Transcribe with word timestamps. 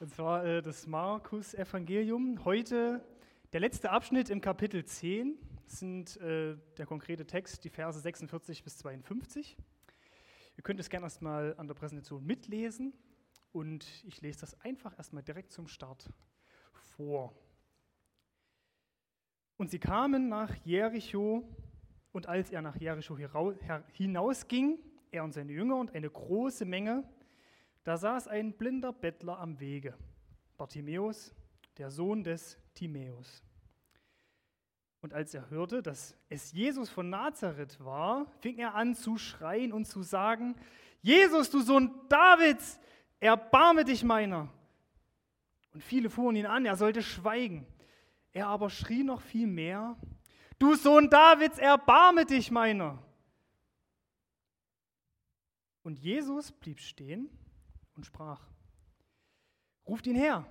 Und 0.00 0.14
zwar 0.14 0.44
äh, 0.44 0.62
das 0.62 0.86
Markus-Evangelium. 0.86 2.44
Heute 2.44 3.04
der 3.52 3.58
letzte 3.58 3.90
Abschnitt 3.90 4.30
im 4.30 4.40
Kapitel 4.40 4.84
10 4.84 5.36
sind 5.66 6.16
äh, 6.18 6.56
der 6.76 6.86
konkrete 6.86 7.26
Text, 7.26 7.64
die 7.64 7.68
Verse 7.68 7.98
46 7.98 8.62
bis 8.62 8.78
52. 8.78 9.56
Ihr 10.56 10.62
könnt 10.62 10.78
es 10.78 10.88
gerne 10.88 11.06
erstmal 11.06 11.56
an 11.56 11.66
der 11.66 11.74
Präsentation 11.74 12.24
mitlesen 12.24 12.92
und 13.50 13.88
ich 14.06 14.20
lese 14.20 14.38
das 14.38 14.60
einfach 14.60 14.96
erstmal 14.96 15.24
direkt 15.24 15.50
zum 15.50 15.66
Start 15.66 16.08
vor. 16.96 17.34
Und 19.56 19.68
sie 19.72 19.80
kamen 19.80 20.28
nach 20.28 20.54
Jericho 20.64 21.42
und 22.12 22.28
als 22.28 22.52
er 22.52 22.62
nach 22.62 22.76
Jericho 22.76 23.18
hinausging, 23.94 24.78
er 25.10 25.24
und 25.24 25.32
seine 25.32 25.50
Jünger 25.50 25.74
und 25.74 25.92
eine 25.92 26.08
große 26.08 26.64
Menge, 26.66 27.02
da 27.88 27.96
saß 27.96 28.28
ein 28.28 28.52
blinder 28.52 28.92
Bettler 28.92 29.38
am 29.38 29.58
Wege, 29.60 29.96
Bartimäus, 30.58 31.34
der 31.78 31.90
Sohn 31.90 32.22
des 32.22 32.58
Timäus. 32.74 33.42
Und 35.00 35.14
als 35.14 35.32
er 35.32 35.48
hörte, 35.48 35.80
dass 35.80 36.14
es 36.28 36.52
Jesus 36.52 36.90
von 36.90 37.08
Nazareth 37.08 37.82
war, 37.82 38.26
fing 38.40 38.58
er 38.58 38.74
an 38.74 38.94
zu 38.94 39.16
schreien 39.16 39.72
und 39.72 39.86
zu 39.86 40.02
sagen, 40.02 40.54
Jesus, 41.00 41.48
du 41.48 41.62
Sohn 41.62 41.90
Davids, 42.10 42.78
erbarme 43.20 43.86
dich 43.86 44.04
meiner. 44.04 44.52
Und 45.72 45.82
viele 45.82 46.10
fuhren 46.10 46.36
ihn 46.36 46.44
an, 46.44 46.66
er 46.66 46.76
sollte 46.76 47.00
schweigen. 47.00 47.66
Er 48.32 48.48
aber 48.48 48.68
schrie 48.68 49.02
noch 49.02 49.22
viel 49.22 49.46
mehr, 49.46 49.96
du 50.58 50.74
Sohn 50.74 51.08
Davids, 51.08 51.56
erbarme 51.56 52.26
dich 52.26 52.50
meiner. 52.50 53.02
Und 55.82 55.98
Jesus 55.98 56.52
blieb 56.52 56.80
stehen 56.80 57.30
und 57.98 58.04
sprach, 58.04 58.40
ruft 59.86 60.06
ihn 60.06 60.14
her. 60.16 60.46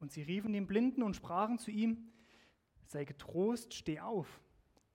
Und 0.00 0.10
sie 0.10 0.22
riefen 0.22 0.52
den 0.52 0.66
Blinden 0.66 1.02
und 1.02 1.14
sprachen 1.14 1.58
zu 1.58 1.70
ihm, 1.70 2.10
sei 2.86 3.04
getrost, 3.04 3.74
steh 3.74 4.00
auf, 4.00 4.40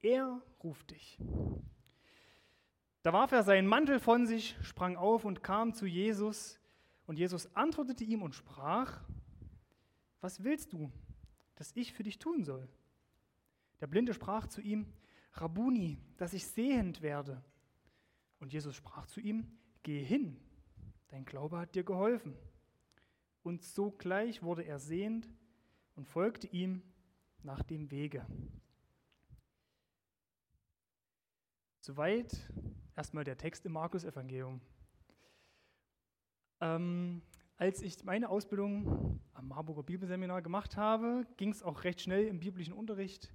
er 0.02 0.42
ruft 0.64 0.92
dich. 0.92 1.20
Da 3.04 3.14
warf 3.14 3.32
er 3.32 3.44
seinen 3.44 3.67
Mantel 3.67 4.00
von 4.00 4.26
sich, 4.26 4.58
sprang 4.64 4.95
auf 4.95 5.23
und 5.23 5.44
kam 5.44 5.73
zu 5.73 5.86
Jesus. 5.86 6.59
Und 7.06 7.17
Jesus 7.17 7.56
antwortete 7.56 8.04
ihm 8.04 8.23
und 8.23 8.36
sprach, 8.36 9.04
was 10.20 10.44
willst 10.44 10.73
du, 10.73 10.92
dass 11.56 11.76
ich 11.76 11.94
für 11.94 12.04
dich 12.04 12.17
tun 12.20 12.44
soll? 12.44 12.67
Der 13.82 13.88
Blinde 13.88 14.14
sprach 14.14 14.48
zu 14.48 14.62
ihm, 14.62 14.92
Rabuni, 15.34 16.00
dass 16.17 16.34
ich 16.34 16.45
sehend 16.45 17.02
werde. 17.02 17.44
Und 18.39 18.52
Jesus 18.52 18.76
sprach 18.76 19.06
zu 19.06 19.20
ihm, 19.20 19.48
geh 19.84 20.04
hin, 20.04 20.39
dein 21.12 21.26
Glaube 21.26 21.59
hat 21.59 21.76
dir 21.76 21.84
geholfen. 21.84 22.36
Und 23.44 23.64
sogleich 23.64 24.42
wurde 24.42 24.64
er 24.64 24.80
sehend 24.80 25.30
und 25.95 26.08
folgte 26.08 26.48
ihm 26.48 26.81
nach 27.44 27.64
dem 27.64 27.92
Wege. 27.92 28.26
Soweit 31.82 32.50
erstmal 32.95 33.23
der 33.23 33.38
Text 33.38 33.66
im 33.66 33.73
Markus-Evangelium. 33.73 34.62
Ähm, 36.62 37.22
als 37.58 37.82
ich 37.82 38.04
meine 38.04 38.30
Ausbildung 38.30 39.20
am 39.34 39.48
Marburger 39.48 39.84
Bibelseminar 39.84 40.42
gemacht 40.42 40.78
habe, 40.78 41.26
ging 41.38 41.50
es 41.50 41.64
auch 41.64 41.84
recht 41.84 42.02
schnell 42.02 42.28
im 42.28 42.39
biblischen 42.39 42.73
Unterricht 42.73 43.34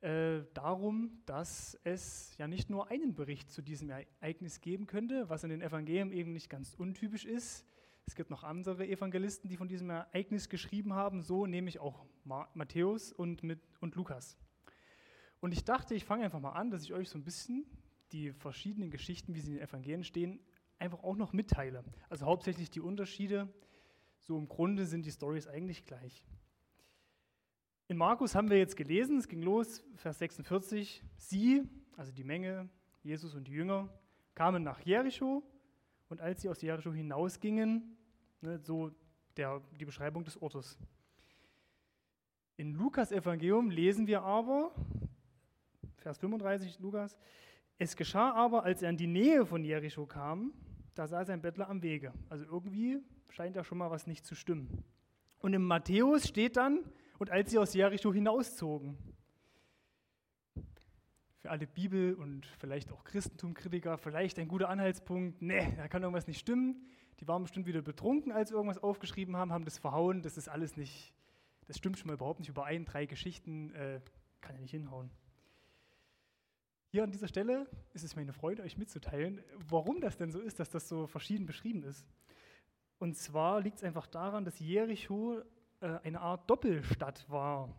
äh, 0.00 0.42
darum, 0.54 1.22
dass 1.26 1.78
es 1.82 2.36
ja 2.38 2.46
nicht 2.46 2.70
nur 2.70 2.90
einen 2.90 3.14
Bericht 3.14 3.50
zu 3.50 3.62
diesem 3.62 3.90
Ereignis 3.90 4.60
geben 4.60 4.86
könnte, 4.86 5.28
was 5.28 5.44
in 5.44 5.50
den 5.50 5.60
Evangelien 5.60 6.12
eben 6.12 6.32
nicht 6.32 6.48
ganz 6.48 6.74
untypisch 6.74 7.24
ist. 7.24 7.66
Es 8.06 8.14
gibt 8.14 8.30
noch 8.30 8.44
andere 8.44 8.86
Evangelisten, 8.86 9.50
die 9.50 9.56
von 9.56 9.68
diesem 9.68 9.90
Ereignis 9.90 10.48
geschrieben 10.48 10.94
haben, 10.94 11.20
so 11.20 11.46
nämlich 11.46 11.80
auch 11.80 12.06
Matthäus 12.24 13.12
und, 13.12 13.42
mit, 13.42 13.60
und 13.80 13.96
Lukas. 13.96 14.38
Und 15.40 15.52
ich 15.52 15.64
dachte, 15.64 15.94
ich 15.94 16.04
fange 16.04 16.24
einfach 16.24 16.40
mal 16.40 16.52
an, 16.52 16.70
dass 16.70 16.84
ich 16.84 16.92
euch 16.92 17.08
so 17.10 17.18
ein 17.18 17.24
bisschen 17.24 17.66
die 18.12 18.32
verschiedenen 18.32 18.90
Geschichten, 18.90 19.34
wie 19.34 19.40
sie 19.40 19.52
in 19.52 19.58
den 19.58 19.68
Evangelien 19.68 20.04
stehen, 20.04 20.40
einfach 20.78 21.02
auch 21.02 21.16
noch 21.16 21.32
mitteile. 21.32 21.84
Also 22.08 22.26
hauptsächlich 22.26 22.70
die 22.70 22.80
Unterschiede. 22.80 23.52
So 24.20 24.38
im 24.38 24.48
Grunde 24.48 24.86
sind 24.86 25.06
die 25.06 25.10
Stories 25.10 25.46
eigentlich 25.46 25.84
gleich. 25.84 26.24
In 27.90 27.96
Markus 27.96 28.34
haben 28.34 28.50
wir 28.50 28.58
jetzt 28.58 28.76
gelesen, 28.76 29.16
es 29.16 29.28
ging 29.28 29.40
los, 29.40 29.82
Vers 29.96 30.18
46, 30.18 31.02
sie, 31.16 31.66
also 31.96 32.12
die 32.12 32.22
Menge, 32.22 32.68
Jesus 33.02 33.34
und 33.34 33.48
die 33.48 33.52
Jünger, 33.52 33.88
kamen 34.34 34.62
nach 34.62 34.80
Jericho 34.80 35.42
und 36.10 36.20
als 36.20 36.42
sie 36.42 36.50
aus 36.50 36.60
Jericho 36.60 36.92
hinausgingen, 36.92 37.96
ne, 38.42 38.58
so 38.58 38.90
der, 39.38 39.62
die 39.80 39.86
Beschreibung 39.86 40.22
des 40.22 40.36
Ortes. 40.42 40.76
In 42.58 42.74
Lukas 42.74 43.10
Evangelium 43.10 43.70
lesen 43.70 44.06
wir 44.06 44.20
aber, 44.20 44.70
Vers 45.96 46.18
35 46.18 46.80
Lukas, 46.80 47.16
es 47.78 47.96
geschah 47.96 48.32
aber, 48.32 48.64
als 48.64 48.82
er 48.82 48.90
in 48.90 48.98
die 48.98 49.06
Nähe 49.06 49.46
von 49.46 49.64
Jericho 49.64 50.04
kam, 50.04 50.52
da 50.94 51.06
saß 51.06 51.30
ein 51.30 51.40
Bettler 51.40 51.70
am 51.70 51.80
Wege. 51.80 52.12
Also 52.28 52.44
irgendwie 52.44 52.98
scheint 53.30 53.56
da 53.56 53.64
schon 53.64 53.78
mal 53.78 53.90
was 53.90 54.06
nicht 54.06 54.26
zu 54.26 54.34
stimmen. 54.34 54.84
Und 55.38 55.54
im 55.54 55.64
Matthäus 55.64 56.28
steht 56.28 56.58
dann, 56.58 56.84
und 57.18 57.30
als 57.30 57.50
sie 57.50 57.58
aus 57.58 57.74
Jericho 57.74 58.12
hinauszogen. 58.12 58.96
Für 61.40 61.50
alle 61.50 61.66
Bibel- 61.66 62.14
und 62.14 62.46
vielleicht 62.58 62.92
auch 62.92 63.04
Christentumkritiker 63.04 63.98
vielleicht 63.98 64.38
ein 64.38 64.48
guter 64.48 64.68
Anhaltspunkt, 64.68 65.42
ne, 65.42 65.74
da 65.76 65.88
kann 65.88 66.02
irgendwas 66.02 66.26
nicht 66.26 66.40
stimmen. 66.40 66.86
Die 67.20 67.28
waren 67.28 67.42
bestimmt 67.42 67.66
wieder 67.66 67.82
betrunken, 67.82 68.32
als 68.32 68.48
sie 68.48 68.54
irgendwas 68.54 68.78
aufgeschrieben 68.78 69.36
haben, 69.36 69.52
haben 69.52 69.64
das 69.64 69.78
verhauen, 69.78 70.22
das 70.22 70.36
ist 70.36 70.48
alles 70.48 70.76
nicht, 70.76 71.12
das 71.66 71.76
stimmt 71.76 71.98
schon 71.98 72.06
mal 72.06 72.14
überhaupt 72.14 72.38
nicht 72.38 72.48
überein, 72.48 72.84
drei 72.84 73.06
Geschichten, 73.06 73.72
äh, 73.74 74.00
kann 74.40 74.54
ja 74.54 74.60
nicht 74.60 74.70
hinhauen. 74.70 75.10
Hier 76.90 77.02
an 77.02 77.10
dieser 77.10 77.28
Stelle 77.28 77.66
ist 77.92 78.04
es 78.04 78.16
meine 78.16 78.32
Freude, 78.32 78.62
euch 78.62 78.78
mitzuteilen, 78.78 79.42
warum 79.68 80.00
das 80.00 80.16
denn 80.16 80.30
so 80.30 80.40
ist, 80.40 80.60
dass 80.60 80.70
das 80.70 80.88
so 80.88 81.06
verschieden 81.06 81.44
beschrieben 81.44 81.82
ist. 81.82 82.06
Und 82.98 83.16
zwar 83.16 83.60
liegt 83.60 83.78
es 83.78 83.84
einfach 83.84 84.06
daran, 84.06 84.44
dass 84.44 84.58
Jericho 84.58 85.42
eine 85.80 86.20
Art 86.20 86.48
Doppelstadt 86.50 87.28
war. 87.30 87.74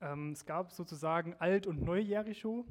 Ähm, 0.00 0.32
es 0.32 0.44
gab 0.44 0.72
sozusagen 0.72 1.34
Alt- 1.38 1.66
und 1.66 1.82
Neu-Jericho 1.82 2.66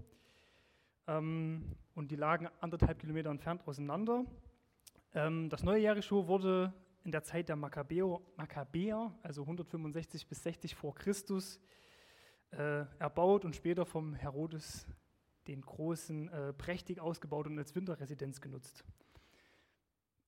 ähm, 1.08 1.76
und 1.96 2.12
die 2.12 2.16
lagen 2.16 2.48
anderthalb 2.60 3.00
Kilometer 3.00 3.30
entfernt 3.30 3.68
auseinander. 3.68 4.26
Ähm, 5.14 5.50
das 5.50 5.64
neue 5.64 5.84
wurde 5.84 6.74
in 7.04 7.12
der 7.12 7.24
Zeit 7.24 7.50
der 7.50 7.56
Makkabäer, 7.56 8.20
Makkabäer 8.38 9.14
also 9.22 9.42
165 9.42 10.28
bis 10.28 10.44
60 10.44 10.76
vor 10.76 10.96
Christus, 10.96 11.60
äh, 12.52 12.86
erbaut 13.00 13.46
und 13.46 13.56
später 13.56 13.86
vom 13.86 14.14
Herodes 14.14 14.88
den 15.48 15.62
Großen 15.62 16.30
äh, 16.30 16.54
prächtig 16.54 17.00
ausgebaut 17.00 17.48
und 17.48 17.58
als 17.58 17.76
Winterresidenz 17.76 18.40
genutzt. 18.40 18.84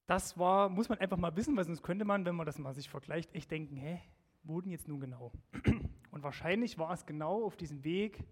Das 0.07 0.37
war, 0.37 0.69
muss 0.69 0.89
man 0.89 0.99
einfach 0.99 1.17
mal 1.17 1.35
wissen, 1.35 1.55
weil 1.55 1.65
sonst 1.65 1.81
könnte 1.81 2.05
man, 2.05 2.25
wenn 2.25 2.35
man 2.35 2.45
das 2.45 2.59
mal 2.59 2.73
sich 2.73 2.89
vergleicht, 2.89 3.33
echt 3.33 3.49
denken, 3.49 3.75
hä, 3.75 4.01
wo 4.45 4.61
denn 4.61 4.71
jetzt 4.71 4.87
nun 4.87 4.99
genau? 4.99 5.31
Und 6.11 6.23
wahrscheinlich 6.23 6.77
war 6.77 6.91
es 6.93 7.05
genau 7.05 7.43
auf 7.43 7.57
diesem 7.57 7.83
Weg 7.83 8.23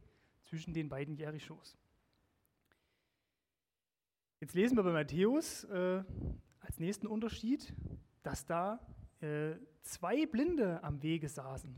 zwischen 0.44 0.74
den 0.74 0.90
beiden 0.90 1.16
Jerichos. 1.16 1.78
Jetzt 4.40 4.53
lesen 4.53 4.78
wir 4.78 4.84
bei 4.84 4.91
Matthäus 4.91 5.63
äh, 5.66 6.03
als 6.59 6.79
nächsten 6.79 7.07
Unterschied, 7.07 7.74
dass 8.24 8.46
da 8.46 8.79
äh, 9.22 9.56
zwei 9.81 10.25
Blinde 10.25 10.84
am 10.84 11.01
Wege 11.01 11.29
saßen 11.29 11.75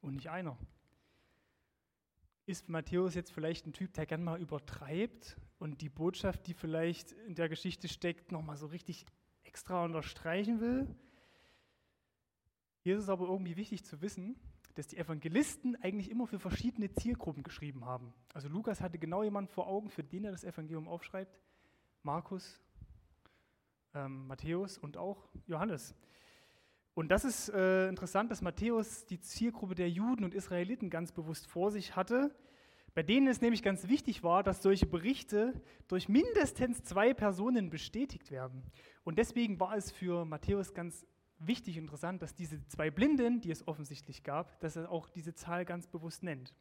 und 0.00 0.14
nicht 0.14 0.30
einer. 0.30 0.58
Ist 2.46 2.68
Matthäus 2.68 3.14
jetzt 3.14 3.30
vielleicht 3.30 3.66
ein 3.66 3.72
Typ, 3.72 3.94
der 3.94 4.06
gern 4.06 4.24
mal 4.24 4.40
übertreibt 4.40 5.36
und 5.58 5.80
die 5.80 5.88
Botschaft, 5.88 6.46
die 6.46 6.54
vielleicht 6.54 7.12
in 7.12 7.36
der 7.36 7.48
Geschichte 7.48 7.88
steckt, 7.88 8.32
nochmal 8.32 8.56
so 8.56 8.66
richtig 8.66 9.06
extra 9.44 9.84
unterstreichen 9.84 10.60
will? 10.60 10.88
Hier 12.82 12.96
ist 12.96 13.04
es 13.04 13.08
aber 13.08 13.26
irgendwie 13.26 13.56
wichtig 13.56 13.84
zu 13.84 14.00
wissen, 14.00 14.36
dass 14.74 14.86
die 14.86 14.96
Evangelisten 14.96 15.76
eigentlich 15.82 16.10
immer 16.10 16.26
für 16.26 16.38
verschiedene 16.38 16.90
Zielgruppen 16.90 17.42
geschrieben 17.42 17.84
haben. 17.84 18.14
Also 18.32 18.48
Lukas 18.48 18.80
hatte 18.80 18.98
genau 18.98 19.22
jemanden 19.22 19.50
vor 19.50 19.66
Augen, 19.66 19.90
für 19.90 20.02
den 20.02 20.24
er 20.24 20.32
das 20.32 20.44
Evangelium 20.44 20.88
aufschreibt. 20.88 21.38
Markus, 22.02 22.58
ähm, 23.94 24.26
Matthäus 24.26 24.78
und 24.78 24.96
auch 24.96 25.28
Johannes. 25.46 25.94
Und 26.94 27.08
das 27.08 27.24
ist 27.24 27.50
äh, 27.50 27.88
interessant, 27.88 28.30
dass 28.30 28.42
Matthäus 28.42 29.04
die 29.06 29.20
Zielgruppe 29.20 29.74
der 29.74 29.90
Juden 29.90 30.24
und 30.24 30.34
Israeliten 30.34 30.90
ganz 30.90 31.12
bewusst 31.12 31.46
vor 31.46 31.70
sich 31.70 31.96
hatte, 31.96 32.34
bei 32.94 33.02
denen 33.02 33.28
es 33.28 33.40
nämlich 33.40 33.62
ganz 33.62 33.88
wichtig 33.88 34.22
war, 34.22 34.42
dass 34.42 34.62
solche 34.62 34.86
Berichte 34.86 35.60
durch 35.86 36.08
mindestens 36.08 36.82
zwei 36.82 37.14
Personen 37.14 37.70
bestätigt 37.70 38.30
werden. 38.30 38.64
Und 39.04 39.18
deswegen 39.18 39.60
war 39.60 39.76
es 39.76 39.92
für 39.92 40.24
Matthäus 40.24 40.74
ganz 40.74 41.06
wichtig 41.40 41.76
interessant, 41.76 42.22
dass 42.22 42.34
diese 42.34 42.66
zwei 42.68 42.90
Blinden, 42.90 43.40
die 43.40 43.50
es 43.50 43.66
offensichtlich 43.66 44.22
gab, 44.22 44.60
dass 44.60 44.76
er 44.76 44.90
auch 44.90 45.08
diese 45.08 45.34
Zahl 45.34 45.64
ganz 45.64 45.86
bewusst 45.86 46.22
nennt. 46.22 46.54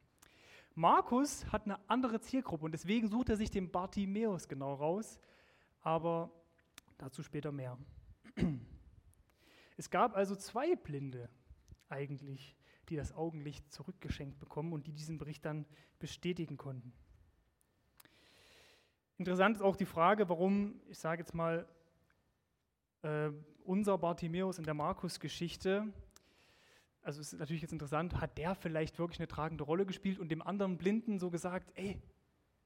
Markus 0.75 1.45
hat 1.51 1.65
eine 1.65 1.79
andere 1.89 2.21
Zielgruppe 2.21 2.65
und 2.65 2.71
deswegen 2.71 3.07
sucht 3.07 3.29
er 3.29 3.37
sich 3.37 3.51
den 3.51 3.71
Bartimäus 3.71 4.47
genau 4.47 4.73
raus, 4.75 5.19
aber 5.81 6.31
dazu 6.97 7.23
später 7.23 7.51
mehr. 7.51 7.77
Es 9.77 9.89
gab 9.89 10.15
also 10.15 10.35
zwei 10.35 10.75
Blinde 10.75 11.29
eigentlich, 11.89 12.55
die 12.89 12.95
das 12.95 13.13
Augenlicht 13.13 13.71
zurückgeschenkt 13.71 14.39
bekommen 14.39 14.73
und 14.73 14.87
die 14.87 14.93
diesen 14.93 15.17
Bericht 15.17 15.45
dann 15.45 15.65
bestätigen 15.99 16.57
konnten. 16.57 16.93
Interessant 19.17 19.57
ist 19.57 19.61
auch 19.61 19.75
die 19.75 19.85
Frage, 19.85 20.29
warum, 20.29 20.79
ich 20.87 20.97
sage 20.97 21.21
jetzt 21.21 21.33
mal, 21.33 21.67
äh, 23.01 23.29
unser 23.63 23.97
Bartimäus 23.97 24.57
in 24.57 24.63
der 24.63 24.73
Markus-Geschichte, 24.73 25.91
also 27.01 27.21
es 27.21 27.33
ist 27.33 27.39
natürlich 27.39 27.61
jetzt 27.61 27.71
interessant, 27.71 28.19
hat 28.19 28.37
der 28.37 28.55
vielleicht 28.55 28.99
wirklich 28.99 29.19
eine 29.19 29.27
tragende 29.27 29.63
Rolle 29.63 29.85
gespielt 29.85 30.19
und 30.19 30.29
dem 30.29 30.41
anderen 30.41 30.77
Blinden 30.77 31.19
so 31.19 31.29
gesagt, 31.29 31.71
ey, 31.75 32.01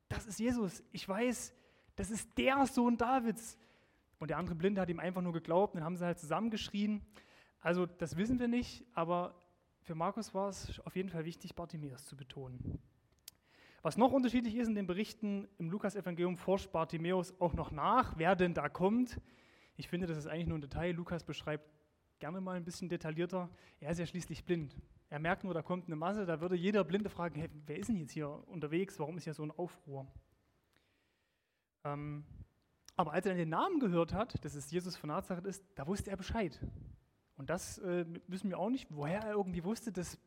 das 0.10 0.26
ist 0.26 0.40
Jesus, 0.40 0.84
ich 0.92 1.08
weiß, 1.08 1.54
das 1.96 2.10
ist 2.10 2.38
der 2.38 2.66
Sohn 2.66 2.98
Davids. 2.98 3.58
Und 4.20 4.30
der 4.30 4.38
andere 4.38 4.56
Blinde 4.56 4.80
hat 4.80 4.90
ihm 4.90 5.00
einfach 5.00 5.22
nur 5.22 5.34
geglaubt 5.34 5.74
und 5.74 5.80
dann 5.80 5.86
haben 5.86 5.98
sie 5.98 6.06
halt 6.06 6.20
zusammengeschrien. 6.20 7.02
Also 7.60 7.86
das 7.86 8.16
wissen 8.16 8.40
wir 8.40 8.48
nicht, 8.48 8.86
aber 8.94 9.36
für 9.82 9.96
Markus 9.96 10.34
war 10.34 10.50
es 10.50 10.80
auf 10.86 10.96
jeden 10.96 11.10
Fall 11.10 11.26
wichtig, 11.26 11.56
Bartimäus 11.56 12.06
zu 12.06 12.16
betonen. 12.16 12.80
Was 13.82 13.98
noch 13.98 14.14
unterschiedlich 14.14 14.56
ist 14.56 14.70
in 14.70 14.76
den 14.76 14.88
Berichten 14.88 15.48
im 15.58 15.70
Lukas-Evangelium, 15.70 16.38
forscht 16.38 16.72
Bartimäus 16.72 17.34
auch 17.42 17.54
noch 17.54 17.72
nach, 17.72 18.18
wer 18.18 18.36
denn 18.36 18.54
da 18.54 18.70
kommt. 18.70 19.20
Ich 19.76 19.88
finde, 19.88 20.08
das 20.08 20.18
ist 20.18 20.28
eigentlich 20.28 20.48
nur 20.48 20.58
ein 20.58 20.62
Detail. 20.62 20.92
Lukas 20.92 21.24
beschreibt 21.24 21.68
gerne 22.20 22.42
mal 22.42 22.56
ein 22.56 22.64
bisschen 22.64 22.90
detaillierter. 22.90 23.50
Er 23.80 23.92
ist 23.92 24.00
ja 24.00 24.06
schließlich 24.06 24.46
blind. 24.46 24.76
Er 25.10 25.20
merkt 25.20 25.44
nur, 25.44 25.54
da 25.54 25.62
kommt 25.62 25.88
eine 25.88 25.96
Masse, 25.96 26.26
da 26.26 26.42
würde 26.42 26.56
jeder 26.56 26.84
Blinde 26.84 27.10
fragen, 27.10 27.40
hey, 27.40 27.50
wer 27.66 27.78
ist 27.78 27.90
denn 27.90 27.98
jetzt 27.98 28.12
hier 28.12 28.30
unterwegs? 28.48 28.98
Warum 29.00 29.18
ist 29.18 29.26
hier 29.26 29.34
so 29.34 29.44
ein 29.44 29.52
Aufruhr? 29.52 30.08
Ähm, 31.84 32.24
aber 32.96 33.14
als 33.14 33.26
er 33.26 33.32
dann 33.32 33.38
den 33.38 33.50
Namen 33.50 33.80
gehört 33.80 34.14
hat, 34.14 34.44
dass 34.46 34.56
es 34.56 34.72
Jesus 34.72 34.96
von 34.96 35.10
Nazareth 35.10 35.46
ist, 35.46 35.64
da 35.76 35.86
wusste 35.88 36.12
er 36.12 36.18
Bescheid. 36.18 36.60
Und 37.36 37.50
das 37.50 37.80
äh, 37.80 38.06
wissen 38.28 38.50
wir 38.50 38.60
auch 38.60 38.70
nicht, 38.70 38.88
woher 38.90 39.22
er 39.22 39.34
irgendwie 39.34 39.64
wusste, 39.64 39.92
dass 39.92 40.18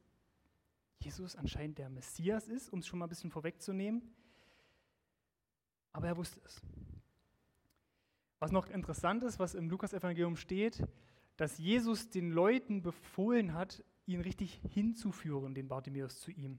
Jesus 1.00 1.36
anscheinend 1.36 1.78
der 1.78 1.88
Messias 1.88 2.48
ist, 2.48 2.72
um 2.72 2.80
es 2.80 2.86
schon 2.86 2.98
mal 2.98 3.06
ein 3.06 3.08
bisschen 3.08 3.30
vorwegzunehmen. 3.30 4.02
Aber 5.92 6.08
er 6.08 6.16
wusste 6.16 6.40
es. 6.44 6.60
Was 8.38 8.52
noch 8.52 8.68
interessant 8.68 9.22
ist, 9.22 9.38
was 9.38 9.54
im 9.54 9.70
Lukas-Evangelium 9.70 10.36
steht, 10.36 10.86
dass 11.36 11.58
Jesus 11.58 12.10
den 12.10 12.30
Leuten 12.30 12.82
befohlen 12.82 13.54
hat, 13.54 13.82
ihn 14.06 14.20
richtig 14.20 14.60
hinzuführen, 14.70 15.54
den 15.54 15.68
Bartimäus 15.68 16.20
zu 16.20 16.30
ihm. 16.30 16.58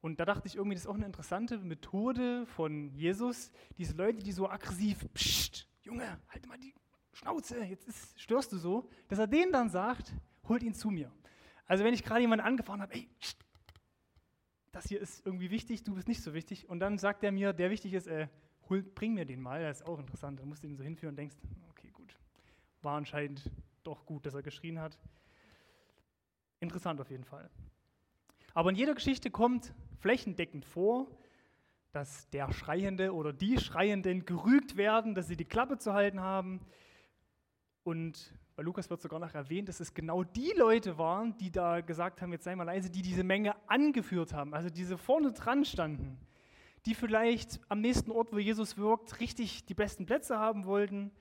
Und 0.00 0.18
da 0.18 0.24
dachte 0.24 0.48
ich 0.48 0.56
irgendwie, 0.56 0.74
das 0.74 0.84
ist 0.84 0.88
auch 0.88 0.94
eine 0.94 1.06
interessante 1.06 1.58
Methode 1.58 2.46
von 2.46 2.90
Jesus, 2.94 3.52
diese 3.76 3.94
Leute, 3.94 4.22
die 4.22 4.32
so 4.32 4.48
aggressiv, 4.48 5.06
pst, 5.14 5.68
Junge, 5.82 6.18
halt 6.28 6.46
mal 6.46 6.58
die 6.58 6.74
Schnauze, 7.12 7.62
jetzt 7.64 7.86
ist, 7.86 8.18
störst 8.18 8.52
du 8.52 8.56
so, 8.56 8.88
dass 9.08 9.18
er 9.18 9.26
denen 9.26 9.52
dann 9.52 9.68
sagt, 9.68 10.14
holt 10.48 10.62
ihn 10.62 10.74
zu 10.74 10.90
mir. 10.90 11.12
Also 11.66 11.84
wenn 11.84 11.92
ich 11.92 12.02
gerade 12.02 12.22
jemanden 12.22 12.46
angefahren 12.46 12.80
habe, 12.80 12.94
ey, 12.94 13.08
pst, 13.20 13.38
das 14.72 14.86
hier 14.86 15.00
ist 15.00 15.24
irgendwie 15.26 15.50
wichtig, 15.50 15.84
du 15.84 15.94
bist 15.94 16.08
nicht 16.08 16.22
so 16.22 16.32
wichtig. 16.32 16.68
Und 16.68 16.80
dann 16.80 16.96
sagt 16.96 17.22
er 17.24 17.32
mir, 17.32 17.52
der 17.52 17.70
wichtig 17.70 17.92
ist, 17.92 18.06
äh, 18.06 18.28
hol, 18.70 18.82
bring 18.82 19.14
mir 19.14 19.26
den 19.26 19.40
mal, 19.40 19.62
das 19.62 19.80
ist 19.80 19.86
auch 19.86 19.98
interessant. 19.98 20.40
Dann 20.40 20.48
musst 20.48 20.62
du 20.62 20.68
ihn 20.68 20.76
so 20.76 20.82
hinführen 20.82 21.12
und 21.12 21.16
denkst, 21.16 21.36
okay, 21.68 21.90
gut, 21.92 22.16
war 22.82 22.96
anscheinend 22.96 23.50
doch 23.82 24.06
gut, 24.06 24.24
dass 24.24 24.34
er 24.34 24.42
geschrien 24.42 24.80
hat. 24.80 24.98
Interessant 26.60 27.00
auf 27.00 27.10
jeden 27.10 27.24
Fall. 27.24 27.50
Aber 28.54 28.70
in 28.70 28.76
jeder 28.76 28.94
Geschichte 28.94 29.30
kommt 29.30 29.74
flächendeckend 29.98 30.64
vor, 30.64 31.06
dass 31.92 32.28
der 32.30 32.52
Schreiende 32.52 33.14
oder 33.14 33.32
die 33.32 33.58
Schreienden 33.58 34.24
gerügt 34.24 34.76
werden, 34.76 35.14
dass 35.14 35.28
sie 35.28 35.36
die 35.36 35.44
Klappe 35.44 35.78
zu 35.78 35.92
halten 35.92 36.20
haben. 36.20 36.60
Und 37.82 38.32
bei 38.56 38.62
Lukas 38.62 38.90
wird 38.90 39.00
sogar 39.00 39.18
noch 39.18 39.34
erwähnt, 39.34 39.68
dass 39.68 39.80
es 39.80 39.94
genau 39.94 40.22
die 40.22 40.52
Leute 40.56 40.98
waren, 40.98 41.36
die 41.38 41.50
da 41.50 41.80
gesagt 41.80 42.20
haben, 42.20 42.32
jetzt 42.32 42.44
sei 42.44 42.54
mal 42.54 42.64
leise, 42.64 42.90
die 42.90 43.02
diese 43.02 43.24
Menge 43.24 43.56
angeführt 43.68 44.32
haben, 44.32 44.54
also 44.54 44.68
diese 44.68 44.98
vorne 44.98 45.32
dran 45.32 45.64
standen, 45.64 46.18
die 46.86 46.94
vielleicht 46.94 47.60
am 47.68 47.80
nächsten 47.80 48.10
Ort, 48.10 48.32
wo 48.32 48.38
Jesus 48.38 48.76
wirkt, 48.76 49.20
richtig 49.20 49.66
die 49.66 49.74
besten 49.74 50.06
Plätze 50.06 50.38
haben 50.38 50.64
wollten, 50.64 51.12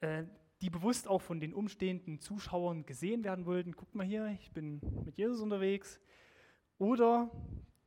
äh, 0.00 0.24
die 0.60 0.70
bewusst 0.70 1.08
auch 1.08 1.20
von 1.20 1.40
den 1.40 1.52
umstehenden 1.52 2.20
Zuschauern 2.20 2.86
gesehen 2.86 3.24
werden 3.24 3.46
wollten. 3.46 3.72
Guckt 3.72 3.94
mal 3.94 4.06
hier, 4.06 4.26
ich 4.40 4.50
bin 4.52 4.80
mit 5.04 5.16
Jesus 5.18 5.40
unterwegs. 5.40 6.00
Oder 6.78 7.30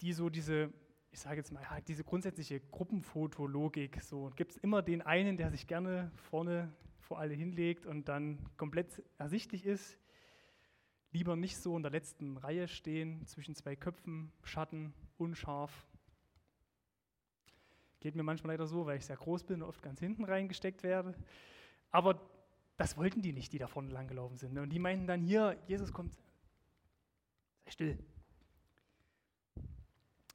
die 0.01 0.13
so 0.13 0.29
diese, 0.29 0.71
ich 1.11 1.19
sage 1.19 1.38
jetzt 1.38 1.51
mal, 1.51 1.63
ja, 1.63 1.81
diese 1.81 2.03
grundsätzliche 2.03 2.59
Gruppenfotologik, 2.59 4.01
so 4.01 4.31
gibt 4.35 4.51
es 4.51 4.57
immer 4.57 4.81
den 4.81 5.01
einen, 5.01 5.38
der 5.38 5.49
sich 5.49 5.67
gerne 5.67 6.11
vorne 6.15 6.73
vor 6.99 7.19
alle 7.19 7.33
hinlegt 7.33 7.85
und 7.85 8.09
dann 8.09 8.38
komplett 8.57 9.03
ersichtlich 9.17 9.65
ist. 9.65 9.97
Lieber 11.11 11.35
nicht 11.35 11.57
so 11.57 11.75
in 11.75 11.83
der 11.83 11.91
letzten 11.91 12.38
Reihe 12.38 12.67
stehen, 12.67 13.25
zwischen 13.25 13.55
zwei 13.55 13.75
Köpfen, 13.75 14.31
Schatten, 14.44 14.94
unscharf. 15.17 15.88
Geht 17.99 18.15
mir 18.15 18.23
manchmal 18.23 18.53
leider 18.53 18.67
so, 18.67 18.85
weil 18.85 18.97
ich 18.97 19.05
sehr 19.05 19.17
groß 19.17 19.44
bin 19.44 19.61
und 19.61 19.69
oft 19.69 19.81
ganz 19.81 19.99
hinten 19.99 20.23
reingesteckt 20.23 20.83
werde. 20.83 21.15
Aber 21.91 22.19
das 22.77 22.97
wollten 22.97 23.21
die 23.21 23.33
nicht, 23.33 23.53
die 23.53 23.57
da 23.57 23.67
vorne 23.67 23.91
langgelaufen 23.91 24.38
sind. 24.38 24.57
Und 24.57 24.69
die 24.69 24.79
meinten 24.79 25.07
dann 25.07 25.21
hier, 25.21 25.57
Jesus 25.67 25.91
kommt, 25.91 26.13
sei 27.65 27.71
still, 27.71 27.97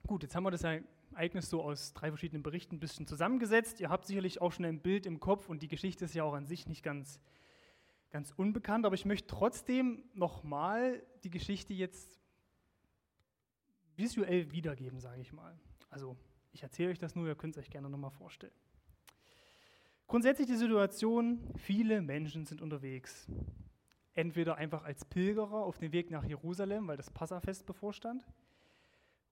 Gut, 0.07 0.25
jetzt 0.25 0.35
haben 0.35 0.45
wir 0.45 0.51
das 0.51 0.65
Ereignis 0.65 1.49
so 1.49 1.63
aus 1.63 1.95
drei 1.95 2.11
verschiedenen 2.11 2.43
Berichten 2.43 2.77
ein 2.77 2.81
bisschen 2.81 3.07
zusammengesetzt. 3.07 3.81
Ihr 3.81 3.89
habt 3.89 4.05
sicherlich 4.05 4.41
auch 4.41 4.53
schon 4.53 4.65
ein 4.65 4.81
Bild 4.81 5.07
im 5.07 5.21
Kopf 5.21 5.49
und 5.49 5.63
die 5.63 5.69
Geschichte 5.69 6.05
ist 6.05 6.15
ja 6.15 6.25
auch 6.25 6.35
an 6.35 6.45
sich 6.45 6.67
nicht 6.67 6.83
ganz, 6.83 7.21
ganz 8.11 8.33
unbekannt, 8.37 8.85
aber 8.85 8.95
ich 8.95 9.05
möchte 9.05 9.29
trotzdem 9.29 10.03
nochmal 10.13 11.03
die 11.23 11.31
Geschichte 11.31 11.73
jetzt 11.73 12.21
visuell 13.97 14.51
wiedergeben, 14.51 15.01
sage 15.01 15.23
ich 15.23 15.33
mal. 15.33 15.59
Also 15.89 16.17
ich 16.53 16.63
erzähle 16.63 16.91
euch 16.91 16.99
das 16.99 17.15
nur, 17.15 17.27
ihr 17.27 17.35
könnt 17.35 17.57
es 17.57 17.63
euch 17.63 17.71
gerne 17.71 17.91
nochmal 17.91 18.11
vorstellen. 18.11 18.53
Grundsätzlich 20.07 20.47
die 20.47 20.57
Situation, 20.57 21.41
viele 21.57 22.03
Menschen 22.03 22.45
sind 22.45 22.61
unterwegs. 22.61 23.27
Entweder 24.15 24.57
einfach 24.57 24.85
als 24.85 25.07
Pilgerer 25.07 25.65
auf 25.65 25.79
dem 25.79 25.93
Weg 25.93 26.11
nach 26.11 26.25
Jerusalem, 26.25 26.87
weil 26.87 26.99
das 26.99 27.11
Passafest 27.11 27.65
bevorstand, 27.65 28.27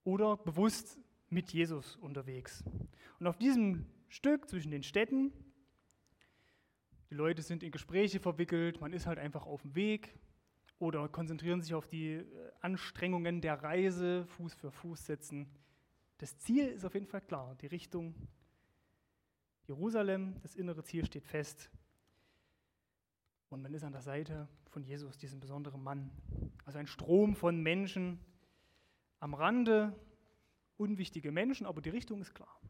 oder 0.03 0.37
bewusst 0.37 0.99
mit 1.29 1.51
Jesus 1.51 1.95
unterwegs. 1.97 2.63
Und 3.19 3.27
auf 3.27 3.37
diesem 3.37 3.85
Stück 4.09 4.49
zwischen 4.49 4.71
den 4.71 4.81
Städten, 4.81 5.31
die 7.11 7.15
Leute 7.15 7.43
sind 7.43 7.61
in 7.61 7.71
Gespräche 7.71 8.19
verwickelt, 8.19 8.81
man 8.81 8.93
ist 8.93 9.05
halt 9.05 9.19
einfach 9.19 9.45
auf 9.45 9.61
dem 9.61 9.75
Weg 9.75 10.17
oder 10.79 11.07
konzentrieren 11.09 11.61
sich 11.61 11.75
auf 11.75 11.87
die 11.87 12.13
äh, 12.13 12.25
Anstrengungen 12.61 13.41
der 13.41 13.61
Reise, 13.61 14.25
Fuß 14.25 14.55
für 14.55 14.71
Fuß 14.71 15.05
setzen. 15.05 15.47
Das 16.21 16.37
Ziel 16.37 16.67
ist 16.67 16.85
auf 16.85 16.93
jeden 16.93 17.07
Fall 17.07 17.21
klar, 17.21 17.55
die 17.61 17.65
Richtung 17.65 18.13
Jerusalem, 19.65 20.35
das 20.43 20.53
innere 20.53 20.83
Ziel 20.83 21.03
steht 21.03 21.25
fest. 21.25 21.71
Und 23.49 23.63
man 23.63 23.73
ist 23.73 23.83
an 23.83 23.91
der 23.91 24.03
Seite 24.03 24.47
von 24.69 24.83
Jesus, 24.83 25.17
diesem 25.17 25.39
besonderen 25.39 25.81
Mann. 25.81 26.11
Also 26.63 26.77
ein 26.77 26.85
Strom 26.85 27.35
von 27.35 27.59
Menschen, 27.63 28.19
am 29.19 29.33
Rande 29.33 29.99
unwichtige 30.77 31.31
Menschen, 31.31 31.65
aber 31.65 31.81
die 31.81 31.89
Richtung 31.89 32.21
ist 32.21 32.35
klar. 32.35 32.61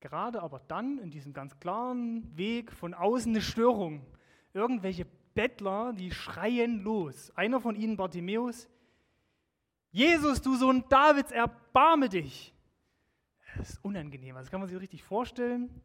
Gerade 0.00 0.42
aber 0.42 0.58
dann 0.58 0.98
in 0.98 1.12
diesem 1.12 1.32
ganz 1.32 1.60
klaren 1.60 2.36
Weg 2.36 2.72
von 2.72 2.94
außen 2.94 3.30
eine 3.30 3.42
Störung. 3.42 4.04
Irgendwelche 4.52 5.06
Bettler, 5.34 5.92
die 5.92 6.10
schreien 6.10 6.82
los. 6.82 7.30
Einer 7.36 7.60
von 7.60 7.76
ihnen, 7.76 7.96
Bartimäus, 7.96 8.68
Jesus, 9.92 10.42
du 10.42 10.56
Sohn 10.56 10.84
Davids, 10.88 11.30
erbarme 11.30 11.61
dich. 12.08 12.54
Das 13.56 13.70
ist 13.70 13.84
unangenehm, 13.84 14.34
das 14.34 14.50
kann 14.50 14.60
man 14.60 14.68
sich 14.68 14.78
richtig 14.78 15.02
vorstellen. 15.02 15.82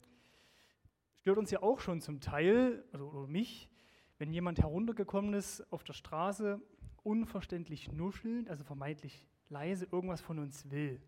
Stört 1.19 1.37
uns 1.37 1.51
ja 1.51 1.61
auch 1.61 1.79
schon 1.79 1.99
zum 1.99 2.21
Teil, 2.21 2.85
also 2.93 3.27
mich, 3.27 3.69
wenn 4.17 4.31
jemand 4.31 4.59
heruntergekommen 4.59 5.33
ist 5.33 5.61
auf 5.71 5.83
der 5.83 5.93
Straße 5.93 6.61
unverständlich 7.03 7.91
nuschelnd, 7.91 8.49
also 8.49 8.63
vermeintlich 8.63 9.27
leise, 9.49 9.85
irgendwas 9.91 10.21
von 10.21 10.39
uns 10.39 10.69
will. 10.71 11.01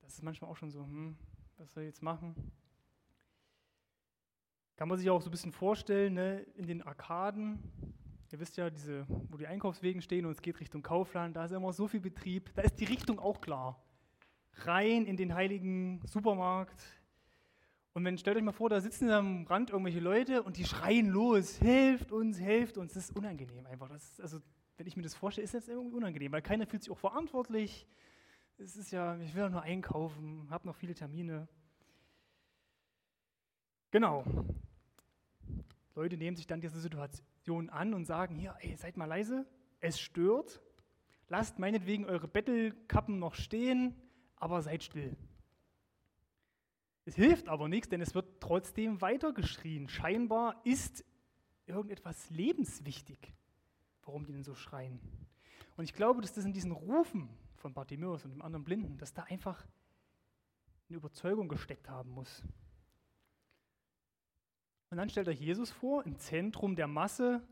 Das 0.00 0.14
ist 0.14 0.22
manchmal 0.22 0.50
auch 0.50 0.56
schon 0.56 0.70
so, 0.70 0.82
hm, 0.82 1.16
was 1.56 1.72
soll 1.72 1.82
ich 1.82 1.88
jetzt 1.88 2.02
machen? 2.02 2.34
Kann 4.76 4.88
man 4.88 4.96
sich 4.96 5.10
auch 5.10 5.20
so 5.20 5.28
ein 5.28 5.32
bisschen 5.32 5.52
vorstellen, 5.52 6.14
ne, 6.14 6.40
in 6.54 6.66
den 6.66 6.82
Arkaden, 6.82 7.58
ihr 8.32 8.40
wisst 8.40 8.56
ja, 8.56 8.70
diese, 8.70 9.06
wo 9.08 9.36
die 9.36 9.46
Einkaufswegen 9.46 10.02
stehen 10.02 10.26
und 10.26 10.32
es 10.32 10.42
geht 10.42 10.60
Richtung 10.60 10.82
Kaufland, 10.82 11.36
da 11.36 11.44
ist 11.44 11.52
immer 11.52 11.72
so 11.72 11.88
viel 11.88 12.00
Betrieb, 12.00 12.50
da 12.54 12.62
ist 12.62 12.78
die 12.78 12.84
Richtung 12.84 13.18
auch 13.18 13.40
klar. 13.40 13.82
Rein 14.64 15.06
in 15.06 15.16
den 15.16 15.34
heiligen 15.34 16.02
Supermarkt. 16.04 16.82
Und 17.94 18.04
wenn, 18.04 18.18
stellt 18.18 18.36
euch 18.36 18.42
mal 18.42 18.52
vor, 18.52 18.68
da 18.68 18.80
sitzen 18.80 19.10
am 19.10 19.46
Rand 19.46 19.70
irgendwelche 19.70 20.00
Leute 20.00 20.42
und 20.42 20.56
die 20.56 20.64
schreien 20.64 21.08
los, 21.08 21.56
hilft 21.56 22.12
uns, 22.12 22.38
hilft 22.38 22.76
uns. 22.76 22.94
Das 22.94 23.08
ist 23.08 23.16
unangenehm 23.16 23.66
einfach. 23.66 23.90
Ist, 23.90 24.20
also 24.20 24.40
wenn 24.76 24.86
ich 24.86 24.96
mir 24.96 25.02
das 25.02 25.14
vorstelle, 25.14 25.44
ist 25.44 25.54
das 25.54 25.68
irgendwie 25.68 25.96
unangenehm, 25.96 26.32
weil 26.32 26.42
keiner 26.42 26.66
fühlt 26.66 26.82
sich 26.82 26.92
auch 26.92 26.98
verantwortlich. 26.98 27.86
Es 28.58 28.76
ist 28.76 28.90
ja, 28.90 29.16
ich 29.18 29.34
will 29.34 29.44
doch 29.44 29.50
nur 29.50 29.62
einkaufen, 29.62 30.48
habe 30.50 30.66
noch 30.66 30.76
viele 30.76 30.94
Termine. 30.94 31.48
Genau. 33.90 34.24
Leute 35.94 36.16
nehmen 36.16 36.36
sich 36.36 36.46
dann 36.46 36.60
diese 36.60 36.78
Situation 36.78 37.27
an 37.70 37.94
und 37.94 38.04
sagen, 38.04 38.36
hier, 38.36 38.54
ey, 38.60 38.76
seid 38.76 38.96
mal 38.96 39.06
leise, 39.06 39.46
es 39.80 40.00
stört, 40.00 40.60
lasst 41.28 41.58
meinetwegen 41.58 42.04
eure 42.04 42.28
Bettelkappen 42.28 43.18
noch 43.18 43.34
stehen, 43.34 43.94
aber 44.36 44.62
seid 44.62 44.82
still. 44.82 45.16
Es 47.04 47.14
hilft 47.14 47.48
aber 47.48 47.68
nichts, 47.68 47.88
denn 47.88 48.02
es 48.02 48.14
wird 48.14 48.40
trotzdem 48.40 49.00
weitergeschrien. 49.00 49.88
Scheinbar 49.88 50.60
ist 50.64 51.04
irgendetwas 51.66 52.28
lebenswichtig, 52.30 53.32
warum 54.02 54.26
die 54.26 54.32
denn 54.32 54.42
so 54.42 54.54
schreien. 54.54 55.00
Und 55.76 55.84
ich 55.84 55.94
glaube, 55.94 56.20
dass 56.20 56.34
das 56.34 56.44
in 56.44 56.52
diesen 56.52 56.72
Rufen 56.72 57.30
von 57.56 57.72
Bartimäus 57.72 58.24
und 58.24 58.32
dem 58.32 58.42
anderen 58.42 58.64
Blinden, 58.64 58.98
dass 58.98 59.14
da 59.14 59.22
einfach 59.22 59.66
eine 60.88 60.98
Überzeugung 60.98 61.48
gesteckt 61.48 61.88
haben 61.88 62.10
muss. 62.10 62.42
Und 64.90 64.96
dann 64.96 65.10
stellt 65.10 65.26
er 65.26 65.34
Jesus 65.34 65.70
vor, 65.70 66.04
im 66.06 66.18
Zentrum 66.18 66.74
der 66.74 66.86
Masse, 66.86 67.42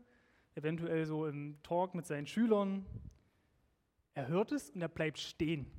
eventuell 0.55 1.05
so 1.05 1.27
im 1.27 1.61
Talk 1.61 1.93
mit 1.93 2.05
seinen 2.05 2.25
Schülern. 2.25 2.85
Er 4.15 4.27
hört 4.27 4.51
es 4.51 4.71
und 4.71 4.81
er 4.81 4.87
bleibt 4.87 5.19
stehen. 5.19 5.71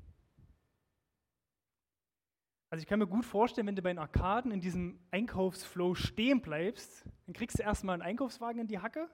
Also 2.70 2.82
ich 2.82 2.86
kann 2.86 2.98
mir 2.98 3.06
gut 3.06 3.24
vorstellen, 3.24 3.66
wenn 3.66 3.76
du 3.76 3.82
bei 3.82 3.90
den 3.90 3.98
Arkaden 3.98 4.52
in 4.52 4.60
diesem 4.60 5.00
Einkaufsflow 5.10 5.94
stehen 5.94 6.42
bleibst, 6.42 7.04
dann 7.26 7.32
kriegst 7.32 7.58
du 7.58 7.62
erstmal 7.62 7.94
einen 7.94 8.02
Einkaufswagen 8.02 8.60
in 8.60 8.68
die 8.68 8.78
Hacke. 8.78 9.08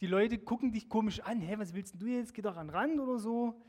Die 0.00 0.06
Leute 0.06 0.38
gucken 0.38 0.72
dich 0.72 0.88
komisch 0.88 1.20
an, 1.20 1.40
hä, 1.40 1.56
was 1.58 1.74
willst 1.74 2.00
du 2.00 2.06
jetzt? 2.06 2.32
Geh 2.32 2.42
doch 2.42 2.56
an 2.56 2.70
Rand 2.70 3.00
oder 3.00 3.18
so. 3.18 3.60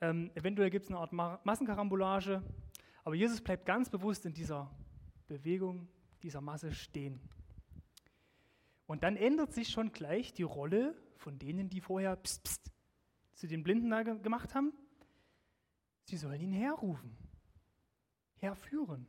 Ähm, 0.00 0.30
eventuell 0.34 0.70
gibt 0.70 0.84
es 0.84 0.90
eine 0.90 0.98
Art 0.98 1.12
Massenkarambolage. 1.44 2.42
Aber 3.04 3.14
Jesus 3.14 3.40
bleibt 3.40 3.66
ganz 3.66 3.90
bewusst 3.90 4.24
in 4.24 4.32
dieser 4.32 4.70
Bewegung, 5.28 5.86
dieser 6.26 6.40
Masse 6.40 6.72
stehen. 6.72 7.20
Und 8.86 9.04
dann 9.04 9.16
ändert 9.16 9.52
sich 9.52 9.68
schon 9.68 9.92
gleich 9.92 10.32
die 10.32 10.42
Rolle 10.42 10.96
von 11.14 11.38
denen, 11.38 11.68
die 11.68 11.80
vorher 11.80 12.16
pst, 12.16 12.42
pst, 12.42 12.72
zu 13.34 13.46
den 13.46 13.62
Blinden 13.62 13.90
da 13.90 14.02
gemacht 14.02 14.52
haben. 14.54 14.72
Sie 16.02 16.16
sollen 16.16 16.40
ihn 16.40 16.52
herrufen, 16.52 17.16
herführen. 18.38 19.06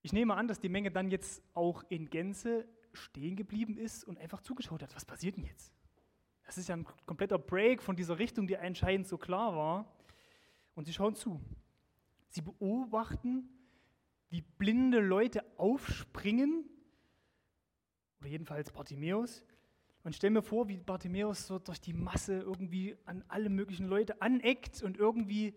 Ich 0.00 0.14
nehme 0.14 0.34
an, 0.34 0.48
dass 0.48 0.58
die 0.58 0.70
Menge 0.70 0.90
dann 0.90 1.10
jetzt 1.10 1.42
auch 1.52 1.84
in 1.90 2.08
Gänze 2.08 2.66
stehen 2.94 3.36
geblieben 3.36 3.76
ist 3.76 4.04
und 4.04 4.18
einfach 4.18 4.40
zugeschaut 4.40 4.82
hat. 4.82 4.94
Was 4.96 5.04
passiert 5.04 5.36
denn 5.36 5.44
jetzt? 5.44 5.70
Das 6.44 6.56
ist 6.56 6.68
ja 6.68 6.76
ein 6.76 6.86
kompletter 7.04 7.38
Break 7.38 7.82
von 7.82 7.94
dieser 7.94 8.18
Richtung, 8.18 8.46
die 8.46 8.56
anscheinend 8.56 9.06
so 9.06 9.18
klar 9.18 9.54
war. 9.54 9.96
Und 10.74 10.86
sie 10.86 10.94
schauen 10.94 11.14
zu. 11.14 11.42
Sie 12.28 12.40
beobachten, 12.40 13.55
wie 14.30 14.42
blinde 14.42 15.00
Leute 15.00 15.44
aufspringen, 15.58 16.64
oder 18.20 18.28
jedenfalls 18.28 18.72
Bartimäus, 18.72 19.44
und 20.04 20.14
stell 20.14 20.30
mir 20.30 20.42
vor, 20.42 20.68
wie 20.68 20.76
Bartimäus 20.76 21.48
so 21.48 21.58
durch 21.58 21.80
die 21.80 21.92
Masse 21.92 22.38
irgendwie 22.38 22.96
an 23.06 23.24
alle 23.26 23.48
möglichen 23.48 23.88
Leute 23.88 24.22
aneckt 24.22 24.82
und 24.84 24.96
irgendwie 24.96 25.54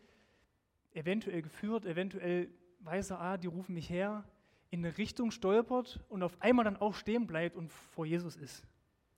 eventuell 0.92 1.44
geführt, 1.44 1.86
eventuell 1.86 2.50
weiß 2.80 3.12
er, 3.12 3.22
ah, 3.22 3.38
die 3.38 3.46
rufen 3.46 3.76
mich 3.76 3.90
her, 3.90 4.24
in 4.72 4.84
eine 4.84 4.98
Richtung 4.98 5.32
stolpert 5.32 6.00
und 6.10 6.24
auf 6.24 6.42
einmal 6.42 6.66
dann 6.66 6.78
auch 6.78 6.96
stehen 6.96 7.28
bleibt 7.28 7.56
und 7.56 7.72
vor 7.72 8.06
Jesus 8.06 8.36
ist, 8.36 8.66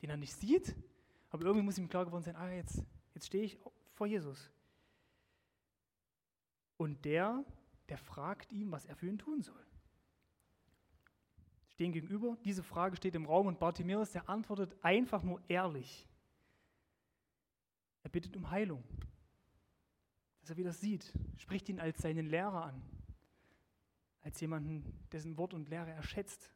den 0.01 0.09
er 0.09 0.17
nicht 0.17 0.33
sieht, 0.33 0.75
aber 1.29 1.45
irgendwie 1.45 1.63
muss 1.63 1.77
ihm 1.77 1.87
klar 1.87 2.05
geworden 2.05 2.23
sein, 2.23 2.35
ah, 2.35 2.51
jetzt, 2.51 2.83
jetzt 3.13 3.27
stehe 3.27 3.43
ich 3.43 3.57
vor 3.93 4.07
Jesus. 4.07 4.51
Und 6.77 7.05
der, 7.05 7.45
der 7.91 7.97
fragt 7.97 8.53
ihn, 8.53 8.71
was 8.71 8.85
er 8.85 8.95
für 8.95 9.05
ihn 9.05 9.17
tun 9.17 9.41
soll. 9.41 9.67
Stehen 11.67 11.91
gegenüber, 11.91 12.37
diese 12.45 12.63
Frage 12.63 12.95
steht 12.95 13.15
im 13.15 13.25
Raum 13.25 13.47
und 13.47 13.59
Bartimäus, 13.59 14.11
der 14.11 14.29
antwortet 14.29 14.73
einfach 14.81 15.23
nur 15.23 15.41
ehrlich. 15.49 16.07
Er 18.03 18.09
bittet 18.09 18.37
um 18.37 18.49
Heilung, 18.49 18.81
dass 20.39 20.51
er 20.51 20.55
wieder 20.55 20.71
sieht, 20.71 21.11
spricht 21.35 21.67
ihn 21.67 21.81
als 21.81 21.97
seinen 21.97 22.27
Lehrer 22.27 22.63
an, 22.63 22.81
als 24.21 24.39
jemanden, 24.39 25.05
dessen 25.11 25.35
Wort 25.35 25.53
und 25.53 25.67
Lehre 25.67 25.91
er 25.91 26.03
schätzt. 26.03 26.49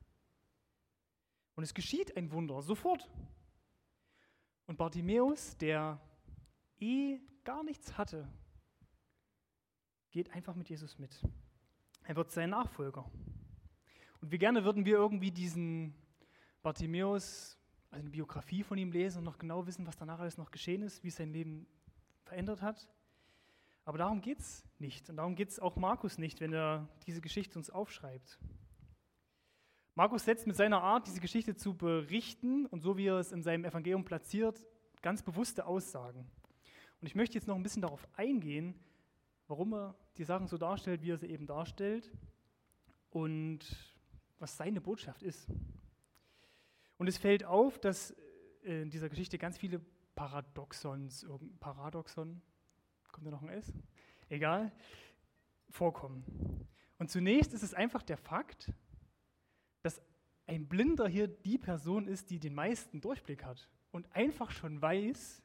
Und 1.56 1.66
es 1.66 1.74
geschieht 1.74 2.16
ein 2.16 2.32
Wunder, 2.32 2.62
sofort. 2.62 3.12
Und 4.68 4.78
Bartimäus, 4.78 5.58
der 5.58 6.00
eh 6.80 7.20
gar 7.44 7.66
nichts 7.66 7.98
hatte, 7.98 8.26
geht 10.16 10.32
einfach 10.32 10.56
mit 10.56 10.70
Jesus 10.70 10.98
mit. 10.98 11.22
Er 12.06 12.16
wird 12.16 12.32
sein 12.32 12.52
Nachfolger. 12.52 13.04
Und 14.22 14.32
wie 14.32 14.38
gerne 14.38 14.64
würden 14.64 14.86
wir 14.86 14.96
irgendwie 14.96 15.30
diesen 15.30 15.94
Bartimäus, 16.64 17.58
also 17.92 18.00
eine 18.00 18.12
Biografie 18.12 18.64
von 18.64 18.78
ihm 18.78 18.94
lesen 18.94 19.18
und 19.18 19.24
noch 19.26 19.38
genau 19.38 19.68
wissen, 19.68 19.86
was 19.86 19.98
danach 19.98 20.20
alles 20.22 20.38
noch 20.38 20.52
geschehen 20.52 20.84
ist, 20.84 21.04
wie 21.04 21.10
sein 21.10 21.34
Leben 21.34 21.68
verändert 22.24 22.62
hat. 22.62 22.88
Aber 23.84 23.98
darum 23.98 24.22
geht 24.22 24.40
es 24.40 24.66
nicht. 24.80 25.10
Und 25.10 25.18
darum 25.18 25.36
geht 25.36 25.50
es 25.50 25.60
auch 25.60 25.76
Markus 25.76 26.18
nicht, 26.18 26.40
wenn 26.40 26.54
er 26.54 26.88
diese 27.06 27.20
Geschichte 27.20 27.60
uns 27.60 27.70
aufschreibt. 27.70 28.40
Markus 29.96 30.24
setzt 30.24 30.48
mit 30.48 30.56
seiner 30.56 30.82
Art, 30.82 31.08
diese 31.08 31.20
Geschichte 31.20 31.58
zu 31.58 31.76
berichten 31.76 32.68
und 32.68 32.80
so 32.80 32.96
wie 32.96 33.08
er 33.08 33.20
es 33.20 33.34
in 33.34 33.44
seinem 33.44 33.66
Evangelium 33.66 34.06
platziert, 34.06 34.66
ganz 35.02 35.22
bewusste 35.22 35.66
Aussagen. 35.66 36.26
Und 37.02 37.08
ich 37.08 37.16
möchte 37.16 37.36
jetzt 37.36 37.50
noch 37.50 37.58
ein 37.58 37.64
bisschen 37.64 37.82
darauf 37.82 38.08
eingehen, 38.16 38.80
warum 39.48 39.74
er 39.74 39.96
die 40.18 40.24
Sachen 40.24 40.48
so 40.48 40.58
darstellt, 40.58 41.02
wie 41.02 41.12
er 41.12 41.18
sie 41.18 41.28
eben 41.28 41.46
darstellt 41.46 42.12
und 43.10 43.60
was 44.40 44.58
seine 44.58 44.82
Botschaft 44.82 45.24
ist. 45.24 45.48
Und 46.98 47.08
es 47.08 47.18
fällt 47.18 47.44
auf, 47.44 47.80
dass 47.80 48.12
äh, 48.64 48.82
in 48.82 48.90
dieser 48.90 49.10
Geschichte 49.10 49.38
ganz 49.38 49.58
viele 49.58 49.82
Paradoxons, 50.16 51.26
Paradoxon, 51.60 52.42
kommt 53.12 53.28
da 53.28 53.32
noch 53.32 53.44
ein 53.44 53.50
S? 53.50 53.72
Egal, 54.30 54.72
vorkommen. 55.70 56.68
Und 56.98 57.10
zunächst 57.10 57.54
ist 57.54 57.64
es 57.64 57.74
einfach 57.74 58.02
der 58.02 58.18
Fakt, 58.18 58.72
dass 59.82 60.02
ein 60.48 60.68
Blinder 60.68 61.08
hier 61.08 61.28
die 61.28 61.58
Person 61.58 62.08
ist, 62.08 62.30
die 62.30 62.40
den 62.40 62.54
meisten 62.54 63.02
Durchblick 63.02 63.44
hat 63.44 63.68
und 63.92 64.14
einfach 64.16 64.52
schon 64.52 64.82
weiß, 64.82 65.42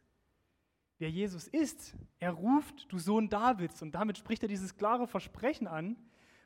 wer 1.00 1.11
Jesus 1.11 1.49
ist. 1.49 1.97
Er 2.19 2.30
ruft, 2.30 2.92
du 2.92 2.99
Sohn 2.99 3.28
Davids. 3.28 3.83
Und 3.83 3.92
damit 3.92 4.19
spricht 4.19 4.42
er 4.42 4.49
dieses 4.49 4.76
klare 4.76 5.09
Versprechen 5.09 5.66
an, 5.66 5.97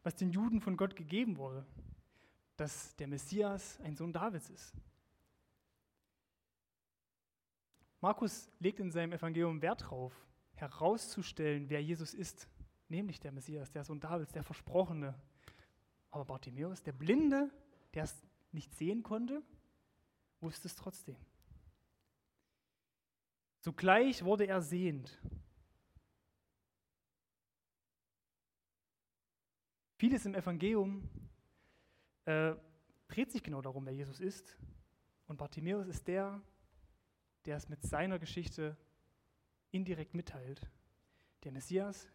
was 0.02 0.14
den 0.14 0.30
Juden 0.30 0.60
von 0.60 0.76
Gott 0.76 0.96
gegeben 0.96 1.36
wurde, 1.36 1.66
dass 2.56 2.94
der 2.96 3.08
Messias 3.08 3.80
ein 3.80 3.96
Sohn 3.96 4.12
Davids 4.12 4.48
ist. 4.50 4.72
Markus 8.00 8.50
legt 8.60 8.80
in 8.80 8.90
seinem 8.90 9.12
Evangelium 9.12 9.60
Wert 9.60 9.82
darauf, 9.82 10.12
herauszustellen, 10.54 11.68
wer 11.68 11.82
Jesus 11.82 12.14
ist, 12.14 12.48
nämlich 12.88 13.18
der 13.18 13.32
Messias, 13.32 13.72
der 13.72 13.82
Sohn 13.82 13.98
Davids, 13.98 14.32
der 14.32 14.44
Versprochene. 14.44 15.14
Aber 16.10 16.26
Bartimäus, 16.26 16.82
der 16.82 16.92
Blinde, 16.92 17.50
der 17.94 18.04
es 18.04 18.22
nicht 18.52 18.72
sehen 18.74 19.02
konnte, 19.02 19.42
wusste 20.40 20.68
es 20.68 20.76
trotzdem. 20.76 21.16
Sogleich 23.64 24.22
wurde 24.22 24.46
er 24.46 24.60
sehend. 24.60 25.18
Vieles 29.96 30.26
im 30.26 30.34
Evangelium 30.34 31.08
äh, 32.26 32.54
dreht 33.08 33.32
sich 33.32 33.42
genau 33.42 33.62
darum, 33.62 33.86
wer 33.86 33.94
Jesus 33.94 34.20
ist. 34.20 34.58
Und 35.24 35.38
Bartimäus 35.38 35.86
ist 35.86 36.06
der, 36.08 36.42
der 37.46 37.56
es 37.56 37.70
mit 37.70 37.82
seiner 37.82 38.18
Geschichte 38.18 38.76
indirekt 39.70 40.12
mitteilt. 40.12 40.70
Der 41.44 41.52
Messias, 41.52 42.12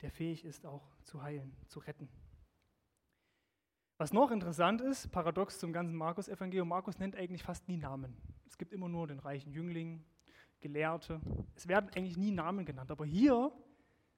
der 0.00 0.10
fähig 0.10 0.42
ist, 0.42 0.64
auch 0.64 0.96
zu 1.02 1.22
heilen, 1.22 1.54
zu 1.66 1.80
retten. 1.80 2.08
Was 3.98 4.14
noch 4.14 4.30
interessant 4.30 4.80
ist, 4.80 5.12
paradox 5.12 5.58
zum 5.58 5.74
ganzen 5.74 5.96
Markus-Evangelium, 5.96 6.66
Markus 6.66 6.98
nennt 6.98 7.14
eigentlich 7.14 7.42
fast 7.42 7.68
nie 7.68 7.76
Namen. 7.76 8.16
Es 8.46 8.56
gibt 8.56 8.72
immer 8.72 8.88
nur 8.88 9.06
den 9.06 9.18
reichen 9.18 9.52
Jüngling, 9.52 10.02
Gelehrte. 10.60 11.20
Es 11.54 11.68
werden 11.68 11.90
eigentlich 11.94 12.16
nie 12.16 12.30
Namen 12.30 12.64
genannt, 12.64 12.90
aber 12.90 13.06
hier 13.06 13.52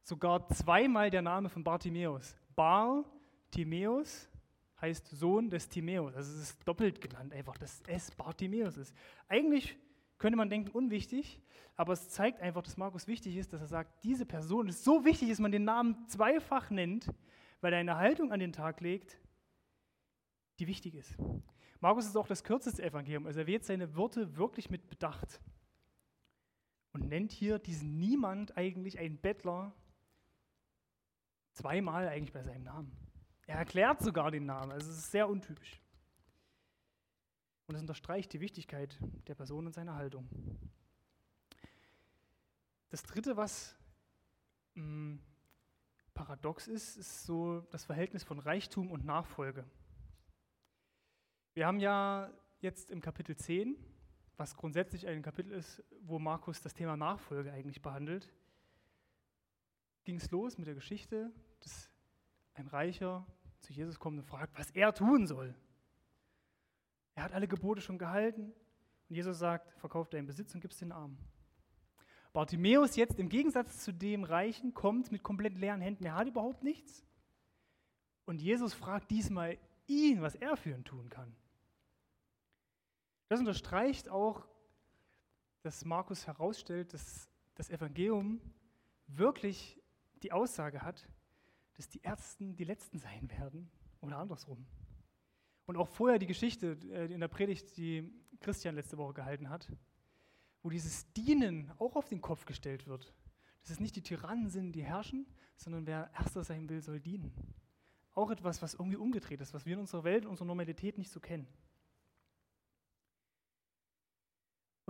sogar 0.02 0.48
zweimal 0.48 1.10
der 1.10 1.22
Name 1.22 1.48
von 1.48 1.62
Bartimäus. 1.62 2.36
Bar 2.54 3.04
Timäus 3.50 4.28
heißt 4.80 5.08
Sohn 5.08 5.50
des 5.50 5.68
Timäus. 5.68 6.14
Also 6.14 6.32
es 6.32 6.50
ist 6.50 6.68
doppelt 6.68 7.00
genannt, 7.00 7.32
einfach, 7.32 7.56
dass 7.58 7.82
es 7.86 8.10
Bartimäus 8.12 8.76
ist. 8.76 8.94
Eigentlich 9.28 9.76
könnte 10.18 10.36
man 10.36 10.50
denken, 10.50 10.70
unwichtig, 10.70 11.40
aber 11.76 11.94
es 11.94 12.08
zeigt 12.10 12.40
einfach, 12.40 12.62
dass 12.62 12.76
Markus 12.76 13.06
wichtig 13.06 13.36
ist, 13.36 13.52
dass 13.52 13.60
er 13.60 13.66
sagt, 13.66 14.04
diese 14.04 14.26
Person 14.26 14.68
ist 14.68 14.84
so 14.84 15.04
wichtig, 15.04 15.30
dass 15.30 15.38
man 15.38 15.52
den 15.52 15.64
Namen 15.64 16.06
zweifach 16.08 16.70
nennt, 16.70 17.12
weil 17.60 17.72
er 17.72 17.78
eine 17.78 17.96
Haltung 17.96 18.32
an 18.32 18.40
den 18.40 18.52
Tag 18.52 18.80
legt, 18.80 19.18
die 20.58 20.66
wichtig 20.66 20.94
ist. 20.94 21.14
Markus 21.80 22.04
ist 22.04 22.16
auch 22.16 22.26
das 22.26 22.44
kürzeste 22.44 22.82
Evangelium, 22.82 23.26
also 23.26 23.40
er 23.40 23.46
wählt 23.46 23.64
seine 23.64 23.96
Worte 23.96 24.36
wirklich 24.36 24.68
mit 24.68 24.90
Bedacht 24.90 25.40
und 26.92 27.08
nennt 27.08 27.32
hier 27.32 27.58
diesen 27.58 27.98
Niemand 27.98 28.56
eigentlich 28.56 28.98
einen 28.98 29.18
Bettler 29.18 29.74
zweimal 31.52 32.08
eigentlich 32.08 32.32
bei 32.32 32.42
seinem 32.42 32.64
Namen. 32.64 32.96
Er 33.46 33.56
erklärt 33.56 34.00
sogar 34.00 34.30
den 34.30 34.46
Namen, 34.46 34.72
also 34.72 34.90
es 34.90 34.98
ist 34.98 35.10
sehr 35.10 35.28
untypisch. 35.28 35.80
Und 37.66 37.74
es 37.74 37.80
unterstreicht 37.80 38.32
die 38.32 38.40
Wichtigkeit 38.40 38.98
der 39.26 39.34
Person 39.34 39.66
und 39.66 39.74
seiner 39.74 39.94
Haltung. 39.94 40.28
Das 42.88 43.02
Dritte, 43.02 43.36
was 43.36 43.76
mh, 44.74 44.82
hm, 44.82 45.22
paradox 46.14 46.66
ist, 46.66 46.96
ist 46.96 47.24
so 47.24 47.60
das 47.70 47.84
Verhältnis 47.84 48.24
von 48.24 48.38
Reichtum 48.40 48.90
und 48.90 49.04
Nachfolge. 49.04 49.64
Wir 51.54 51.66
haben 51.66 51.80
ja 51.80 52.32
jetzt 52.60 52.90
im 52.90 53.00
Kapitel 53.00 53.36
10, 53.36 53.76
was 54.40 54.56
grundsätzlich 54.56 55.06
ein 55.06 55.20
Kapitel 55.20 55.52
ist, 55.52 55.84
wo 56.00 56.18
Markus 56.18 56.62
das 56.62 56.72
Thema 56.72 56.96
Nachfolge 56.96 57.52
eigentlich 57.52 57.82
behandelt, 57.82 58.32
ging 60.04 60.16
es 60.16 60.30
los 60.30 60.56
mit 60.56 60.66
der 60.66 60.74
Geschichte, 60.74 61.30
dass 61.60 61.90
ein 62.54 62.66
Reicher 62.66 63.26
zu 63.58 63.74
Jesus 63.74 63.98
kommt 63.98 64.18
und 64.18 64.24
fragt, 64.24 64.58
was 64.58 64.70
er 64.70 64.94
tun 64.94 65.26
soll. 65.26 65.54
Er 67.14 67.24
hat 67.24 67.32
alle 67.32 67.48
Gebote 67.48 67.82
schon 67.82 67.98
gehalten 67.98 68.54
und 69.10 69.14
Jesus 69.14 69.38
sagt, 69.38 69.78
verkauf 69.78 70.08
deinen 70.08 70.26
Besitz 70.26 70.54
und 70.54 70.62
gib 70.62 70.70
es 70.70 70.78
den 70.78 70.90
Armen. 70.90 71.18
Bartimäus 72.32 72.96
jetzt 72.96 73.18
im 73.18 73.28
Gegensatz 73.28 73.84
zu 73.84 73.92
dem 73.92 74.24
Reichen 74.24 74.72
kommt 74.72 75.12
mit 75.12 75.22
komplett 75.22 75.58
leeren 75.58 75.82
Händen. 75.82 76.06
Er 76.06 76.14
hat 76.14 76.28
überhaupt 76.28 76.62
nichts. 76.62 77.04
Und 78.24 78.40
Jesus 78.40 78.72
fragt 78.72 79.10
diesmal 79.10 79.58
ihn, 79.86 80.22
was 80.22 80.34
er 80.34 80.56
für 80.56 80.70
ihn 80.70 80.84
tun 80.84 81.10
kann. 81.10 81.36
Das 83.30 83.38
unterstreicht 83.38 84.08
auch, 84.08 84.44
dass 85.62 85.84
Markus 85.84 86.26
herausstellt, 86.26 86.92
dass 86.92 87.30
das 87.54 87.70
Evangelium 87.70 88.40
wirklich 89.06 89.80
die 90.24 90.32
Aussage 90.32 90.82
hat, 90.82 91.08
dass 91.74 91.88
die 91.88 92.00
Ärzten 92.02 92.56
die 92.56 92.64
Letzten 92.64 92.98
sein 92.98 93.30
werden 93.30 93.70
oder 94.00 94.18
andersrum. 94.18 94.66
Und 95.66 95.76
auch 95.76 95.86
vorher 95.86 96.18
die 96.18 96.26
Geschichte 96.26 96.76
äh, 96.90 97.04
in 97.12 97.20
der 97.20 97.28
Predigt, 97.28 97.76
die 97.76 98.12
Christian 98.40 98.74
letzte 98.74 98.98
Woche 98.98 99.14
gehalten 99.14 99.48
hat, 99.48 99.70
wo 100.64 100.68
dieses 100.68 101.12
Dienen 101.12 101.70
auch 101.78 101.94
auf 101.94 102.08
den 102.08 102.20
Kopf 102.20 102.46
gestellt 102.46 102.88
wird. 102.88 103.14
Dass 103.62 103.70
es 103.70 103.78
nicht 103.78 103.94
die 103.94 104.02
Tyrannen 104.02 104.48
sind, 104.48 104.72
die 104.72 104.82
herrschen, 104.82 105.24
sondern 105.54 105.86
wer 105.86 106.10
Erster 106.18 106.42
sein 106.42 106.68
will, 106.68 106.82
soll 106.82 106.98
dienen. 106.98 107.32
Auch 108.12 108.32
etwas, 108.32 108.60
was 108.60 108.74
irgendwie 108.74 108.96
umgedreht 108.96 109.40
ist, 109.40 109.54
was 109.54 109.66
wir 109.66 109.74
in 109.74 109.80
unserer 109.80 110.02
Welt, 110.02 110.24
in 110.24 110.30
unserer 110.30 110.48
Normalität 110.48 110.98
nicht 110.98 111.12
so 111.12 111.20
kennen. 111.20 111.46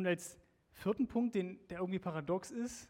Und 0.01 0.07
als 0.07 0.39
vierten 0.73 1.07
Punkt, 1.07 1.35
den, 1.35 1.61
der 1.69 1.81
irgendwie 1.81 1.99
paradox 1.99 2.51
ist, 2.51 2.89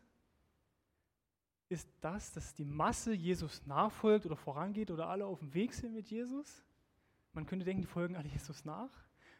ist 1.69 1.89
das, 2.01 2.33
dass 2.33 2.55
die 2.55 2.65
Masse 2.65 3.13
Jesus 3.13 3.67
nachfolgt 3.67 4.27
oder 4.27 4.37
vorangeht 4.37 4.93
oder 4.93 5.09
alle 5.09 5.27
auf 5.27 5.41
dem 5.41 5.53
Weg 5.53 5.75
sind 5.75 5.93
mit 5.93 6.09
Jesus. 6.09 6.65
Man 7.33 7.47
könnte 7.47 7.65
denken, 7.65 7.83
die 7.83 7.89
folgen 7.89 8.15
alle 8.15 8.29
Jesus 8.29 8.65
nach. 8.65 8.91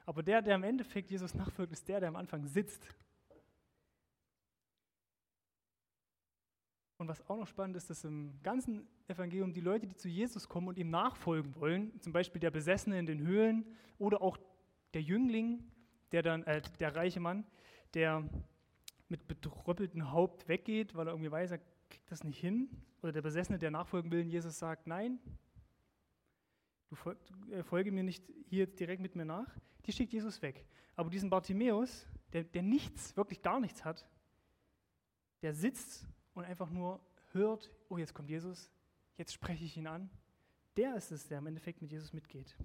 Aber 0.05 0.25
der, 0.25 0.43
der 0.43 0.57
im 0.57 0.65
Endeffekt 0.65 1.13
Jesus 1.13 1.33
nachfolgt, 1.33 1.71
ist 1.71 1.87
der, 1.87 2.01
der 2.01 2.09
am 2.09 2.17
Anfang 2.17 2.45
sitzt 2.45 2.93
Und 6.99 7.07
was 7.07 7.27
auch 7.31 7.37
noch 7.37 7.47
spannend 7.47 7.77
ist, 7.77 7.89
dass 7.89 8.03
im 8.03 8.43
ganzen 8.43 8.87
Evangelium 9.07 9.53
die 9.53 9.61
Leute, 9.61 9.87
die 9.87 9.95
zu 9.95 10.09
Jesus 10.09 10.49
kommen 10.49 10.67
und 10.67 10.77
ihm 10.77 10.91
nachfolgen 10.91 11.55
wollen, 11.55 11.99
zum 12.01 12.13
Beispiel 12.13 12.41
der 12.41 12.51
Besessene 12.51 12.99
in 12.99 13.07
den 13.07 13.21
Höhlen 13.21 13.65
oder 13.99 14.21
auch 14.21 14.37
der 14.93 15.03
Jüngling, 15.03 15.65
der 16.13 16.23
dann, 16.23 16.43
äh, 16.43 16.61
der 16.81 16.95
reiche 16.95 17.21
Mann, 17.21 17.47
der 17.95 18.29
mit 19.09 19.27
betröppeltem 19.27 20.13
Haupt 20.13 20.49
weggeht, 20.49 20.95
weil 20.95 21.09
er 21.09 21.13
irgendwie 21.13 21.31
weiß, 21.31 21.51
er 21.51 21.61
kriegt 21.89 22.11
das 22.11 22.25
nicht 22.25 22.39
hin, 22.39 22.69
oder 23.03 23.13
der 23.13 23.23
Besessene, 23.23 23.59
der 23.59 23.71
nachfolgen 23.71 24.11
will, 24.11 24.23
und 24.23 24.31
Jesus 24.31 24.59
sagt, 24.59 24.87
nein, 24.87 25.19
du 26.89 26.97
äh, 27.53 27.63
folge 27.63 27.91
mir 27.91 28.03
nicht 28.03 28.25
hier 28.49 28.67
direkt 28.67 29.03
mit 29.03 29.17
mir 29.17 29.25
nach, 29.25 29.49
die 29.87 29.93
schickt 29.93 30.13
Jesus 30.13 30.43
weg. 30.43 30.67
Aber 30.97 31.11
diesen 31.11 31.31
Bartimäus, 31.31 32.07
der, 32.33 32.45
der 32.45 32.63
nichts, 32.63 33.17
wirklich 33.17 33.43
gar 33.43 33.61
nichts 33.61 33.85
hat, 33.85 34.07
der 35.43 35.55
sitzt 35.55 36.07
und 36.35 36.45
einfach 36.45 36.71
nur 36.71 37.01
hört, 37.33 37.73
oh, 37.89 37.97
jetzt 37.97 38.15
kommt 38.15 38.29
Jesus, 38.29 38.71
jetzt 39.17 39.33
spreche 39.33 39.65
ich 39.65 39.77
ihn 39.77 39.87
an, 39.87 40.11
der 40.77 40.95
ist 40.95 41.11
es, 41.11 41.27
der 41.27 41.39
im 41.39 41.47
Endeffekt 41.47 41.81
mit 41.83 41.91
Jesus 41.91 42.13
mitgeht. 42.13 42.57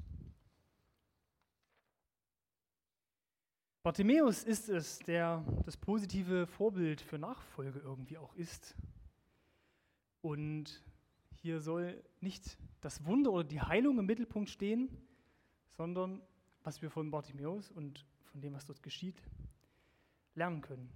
Bartimäus 3.85 4.43
ist 4.43 4.67
es, 4.67 4.97
der 4.97 5.45
das 5.63 5.77
positive 5.77 6.47
Vorbild 6.47 7.01
für 7.01 7.19
Nachfolge 7.19 7.77
irgendwie 7.77 8.17
auch 8.17 8.33
ist. 8.33 8.75
Und 10.21 10.83
hier 11.35 11.59
soll 11.61 12.03
nicht 12.19 12.57
das 12.81 13.05
Wunder 13.05 13.31
oder 13.31 13.43
die 13.43 13.61
Heilung 13.61 13.99
im 13.99 14.07
Mittelpunkt 14.07 14.49
stehen, 14.49 14.89
sondern 15.69 16.23
was 16.63 16.81
wir 16.81 16.89
von 16.89 17.11
Bartimäus 17.11 17.69
und 17.69 18.07
von 18.23 18.41
dem, 18.41 18.55
was 18.55 18.65
dort 18.65 18.81
geschieht, 18.81 19.21
lernen 20.33 20.61
können. 20.61 20.89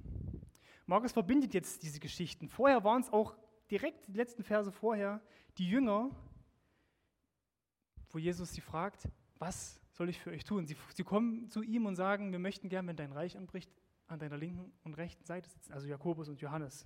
Markus 0.87 1.11
verbindet 1.11 1.53
jetzt 1.53 1.83
diese 1.83 1.99
Geschichten. 1.99 2.49
Vorher 2.49 2.83
waren 2.83 3.03
es 3.03 3.13
auch 3.13 3.37
direkt 3.69 4.07
die 4.07 4.13
letzten 4.17 4.43
Verse 4.43 4.71
vorher 4.71 5.21
die 5.59 5.69
Jünger, 5.69 6.09
wo 8.09 8.17
Jesus 8.17 8.51
sie 8.51 8.61
fragt, 8.61 9.07
was 9.37 9.79
soll 9.99 10.07
ich 10.07 10.17
für 10.17 10.29
euch 10.29 10.45
tun? 10.45 10.65
Sie, 10.65 10.77
sie 10.95 11.03
kommen 11.03 11.49
zu 11.49 11.61
ihm 11.61 11.85
und 11.85 11.97
sagen, 11.97 12.31
wir 12.31 12.39
möchten 12.39 12.69
gern, 12.69 12.87
wenn 12.87 12.95
dein 12.95 13.11
Reich 13.11 13.35
anbricht, 13.35 13.69
an 14.07 14.17
deiner 14.17 14.37
linken 14.37 14.71
und 14.85 14.93
rechten 14.93 15.25
Seite 15.25 15.49
sitzen, 15.49 15.73
also 15.73 15.87
Jakobus 15.87 16.29
und 16.29 16.39
Johannes. 16.39 16.85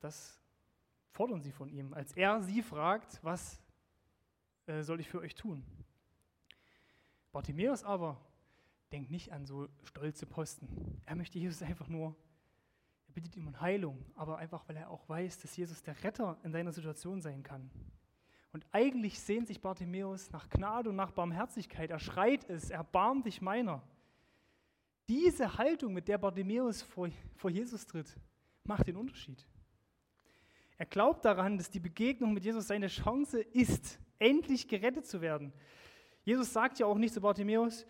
Das 0.00 0.42
fordern 1.12 1.40
sie 1.40 1.52
von 1.52 1.68
ihm, 1.68 1.94
als 1.94 2.16
er 2.16 2.42
sie 2.42 2.62
fragt, 2.62 3.20
was 3.22 3.60
äh, 4.66 4.82
soll 4.82 4.98
ich 4.98 5.08
für 5.08 5.20
euch 5.20 5.36
tun? 5.36 5.64
Bartimäus 7.30 7.84
aber 7.84 8.20
denkt 8.90 9.12
nicht 9.12 9.30
an 9.30 9.46
so 9.46 9.68
stolze 9.84 10.26
Posten. 10.26 11.00
Er 11.06 11.14
möchte 11.14 11.38
Jesus 11.38 11.62
einfach 11.62 11.86
nur, 11.86 12.16
er 13.06 13.12
bittet 13.12 13.36
ihm 13.36 13.46
um 13.46 13.60
Heilung, 13.60 14.04
aber 14.16 14.38
einfach, 14.38 14.68
weil 14.68 14.78
er 14.78 14.90
auch 14.90 15.08
weiß, 15.08 15.38
dass 15.38 15.56
Jesus 15.56 15.80
der 15.84 16.02
Retter 16.02 16.40
in 16.42 16.50
seiner 16.50 16.72
Situation 16.72 17.20
sein 17.20 17.44
kann. 17.44 17.70
Und 18.52 18.66
eigentlich 18.72 19.20
sehnt 19.20 19.46
sich 19.46 19.60
Bartimäus 19.60 20.30
nach 20.32 20.48
Gnade 20.48 20.90
und 20.90 20.96
nach 20.96 21.12
Barmherzigkeit. 21.12 21.90
Er 21.90 22.00
schreit 22.00 22.48
es, 22.50 22.70
erbarm 22.70 23.22
dich 23.22 23.40
meiner. 23.40 23.82
Diese 25.08 25.56
Haltung, 25.58 25.92
mit 25.92 26.08
der 26.08 26.18
Bartimäus 26.18 26.82
vor, 26.82 27.08
vor 27.36 27.50
Jesus 27.50 27.86
tritt, 27.86 28.16
macht 28.64 28.86
den 28.86 28.96
Unterschied. 28.96 29.46
Er 30.78 30.86
glaubt 30.86 31.24
daran, 31.24 31.58
dass 31.58 31.70
die 31.70 31.80
Begegnung 31.80 32.32
mit 32.32 32.44
Jesus 32.44 32.66
seine 32.66 32.88
Chance 32.88 33.40
ist, 33.40 33.98
endlich 34.18 34.66
gerettet 34.66 35.06
zu 35.06 35.20
werden. 35.20 35.52
Jesus 36.24 36.52
sagt 36.52 36.78
ja 36.78 36.86
auch 36.86 36.98
nicht 36.98 37.14
zu 37.14 37.20
Bartimäus, 37.20 37.86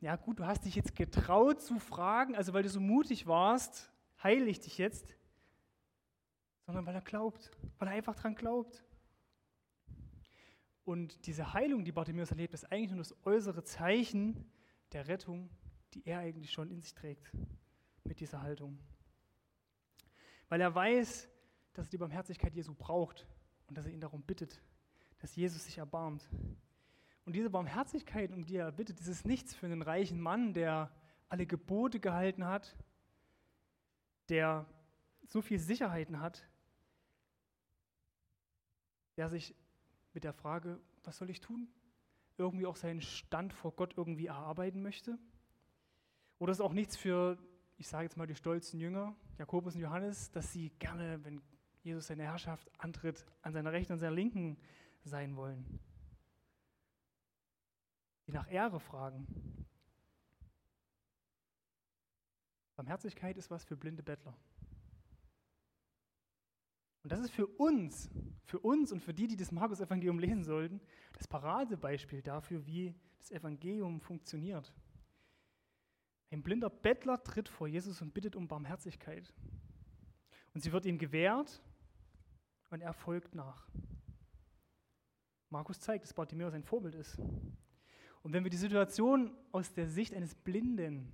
ja 0.00 0.14
gut, 0.16 0.38
du 0.38 0.46
hast 0.46 0.64
dich 0.64 0.76
jetzt 0.76 0.94
getraut 0.94 1.60
zu 1.60 1.78
fragen, 1.78 2.36
also 2.36 2.52
weil 2.52 2.62
du 2.62 2.68
so 2.68 2.80
mutig 2.80 3.26
warst, 3.26 3.90
heile 4.22 4.46
ich 4.46 4.60
dich 4.60 4.78
jetzt, 4.78 5.16
sondern 6.66 6.86
weil 6.86 6.94
er 6.94 7.00
glaubt, 7.00 7.50
weil 7.78 7.88
er 7.88 7.94
einfach 7.94 8.14
dran 8.14 8.34
glaubt. 8.34 8.84
Und 10.88 11.26
diese 11.26 11.52
Heilung, 11.52 11.84
die 11.84 11.92
Bartimäus 11.92 12.30
erlebt, 12.30 12.54
ist 12.54 12.72
eigentlich 12.72 12.92
nur 12.92 13.00
das 13.00 13.14
äußere 13.26 13.62
Zeichen 13.62 14.50
der 14.92 15.06
Rettung, 15.06 15.50
die 15.92 16.06
er 16.06 16.20
eigentlich 16.20 16.50
schon 16.50 16.70
in 16.70 16.80
sich 16.80 16.94
trägt 16.94 17.30
mit 18.04 18.20
dieser 18.20 18.40
Haltung. 18.40 18.78
Weil 20.48 20.62
er 20.62 20.74
weiß, 20.74 21.28
dass 21.74 21.88
er 21.88 21.90
die 21.90 21.98
Barmherzigkeit 21.98 22.54
Jesu 22.54 22.74
braucht 22.74 23.28
und 23.66 23.76
dass 23.76 23.84
er 23.84 23.92
ihn 23.92 24.00
darum 24.00 24.22
bittet, 24.22 24.62
dass 25.18 25.36
Jesus 25.36 25.66
sich 25.66 25.76
erbarmt. 25.76 26.26
Und 27.26 27.34
diese 27.34 27.50
Barmherzigkeit, 27.50 28.32
um 28.32 28.46
die 28.46 28.56
er 28.56 28.72
bittet, 28.72 28.98
ist 28.98 29.26
nichts 29.26 29.54
für 29.54 29.66
einen 29.66 29.82
reichen 29.82 30.18
Mann, 30.18 30.54
der 30.54 30.90
alle 31.28 31.44
Gebote 31.44 32.00
gehalten 32.00 32.46
hat, 32.46 32.74
der 34.30 34.64
so 35.26 35.42
viel 35.42 35.58
Sicherheiten 35.58 36.18
hat, 36.18 36.48
der 39.18 39.28
sich 39.28 39.54
mit 40.18 40.24
der 40.24 40.32
Frage, 40.32 40.80
was 41.04 41.16
soll 41.16 41.30
ich 41.30 41.40
tun, 41.40 41.68
irgendwie 42.36 42.66
auch 42.66 42.76
seinen 42.76 43.00
Stand 43.00 43.52
vor 43.52 43.72
Gott 43.72 43.94
irgendwie 43.96 44.26
erarbeiten 44.26 44.82
möchte. 44.82 45.16
Oder 46.38 46.52
ist 46.52 46.60
auch 46.60 46.72
nichts 46.72 46.96
für, 46.96 47.38
ich 47.76 47.88
sage 47.88 48.04
jetzt 48.04 48.16
mal, 48.16 48.26
die 48.26 48.34
stolzen 48.34 48.80
Jünger, 48.80 49.16
Jakobus 49.38 49.74
und 49.76 49.80
Johannes, 49.80 50.30
dass 50.30 50.52
sie 50.52 50.70
gerne, 50.78 51.24
wenn 51.24 51.40
Jesus 51.82 52.08
seine 52.08 52.24
Herrschaft 52.24 52.68
antritt, 52.78 53.24
an 53.42 53.52
seiner 53.52 53.72
rechten 53.72 53.92
und 53.92 53.98
seiner 54.00 54.14
linken 54.14 54.56
sein 55.04 55.36
wollen 55.36 55.80
die 58.28 58.32
nach 58.32 58.50
Ehre 58.50 58.78
fragen. 58.78 59.26
Barmherzigkeit 62.76 63.38
ist 63.38 63.50
was 63.50 63.64
für 63.64 63.74
blinde 63.74 64.02
Bettler. 64.02 64.36
Und 67.08 67.12
das 67.12 67.20
ist 67.20 67.30
für 67.30 67.46
uns, 67.46 68.10
für 68.44 68.58
uns 68.58 68.92
und 68.92 69.00
für 69.00 69.14
die, 69.14 69.26
die 69.26 69.36
das 69.36 69.50
Markus-Evangelium 69.50 70.18
lesen 70.18 70.44
sollten, 70.44 70.78
das 71.14 71.26
Paradebeispiel 71.26 72.20
dafür, 72.20 72.66
wie 72.66 72.94
das 73.16 73.30
Evangelium 73.30 73.98
funktioniert. 74.02 74.74
Ein 76.30 76.42
blinder 76.42 76.68
Bettler 76.68 77.22
tritt 77.24 77.48
vor 77.48 77.66
Jesus 77.66 78.02
und 78.02 78.12
bittet 78.12 78.36
um 78.36 78.46
Barmherzigkeit. 78.46 79.32
Und 80.52 80.60
sie 80.60 80.70
wird 80.70 80.84
ihm 80.84 80.98
gewährt 80.98 81.62
und 82.68 82.82
er 82.82 82.92
folgt 82.92 83.34
nach. 83.34 83.70
Markus 85.48 85.80
zeigt, 85.80 86.04
dass 86.04 86.12
Bartimäus 86.12 86.52
ein 86.52 86.62
Vorbild 86.62 86.94
ist. 86.94 87.18
Und 87.18 88.34
wenn 88.34 88.44
wir 88.44 88.50
die 88.50 88.58
Situation 88.58 89.34
aus 89.50 89.72
der 89.72 89.88
Sicht 89.88 90.12
eines 90.12 90.34
Blinden 90.34 91.10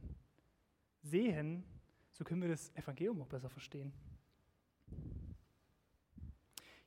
sehen, 1.03 1.63
so 2.11 2.25
können 2.25 2.43
wir 2.43 2.49
das 2.49 2.75
Evangelium 2.75 3.23
auch 3.23 3.29
besser 3.29 3.49
verstehen. 3.49 3.93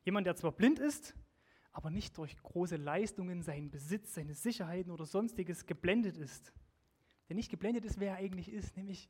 Jemand, 0.07 0.25
der 0.25 0.37
zwar 0.37 0.53
blind 0.53 0.79
ist, 0.79 1.13
aber 1.73 1.89
nicht 1.89 2.17
durch 2.17 2.41
große 2.41 2.77
Leistungen, 2.77 3.41
seinen 3.41 3.69
Besitz, 3.69 4.13
seine 4.13 4.35
Sicherheiten 4.35 4.89
oder 4.89 5.05
sonstiges 5.05 5.65
geblendet 5.65 6.15
ist. 6.15 6.53
Der 7.27 7.35
nicht 7.35 7.51
geblendet 7.51 7.83
ist, 7.83 7.99
wer 7.99 8.11
er 8.11 8.15
eigentlich 8.15 8.49
ist, 8.49 8.77
nämlich 8.77 9.09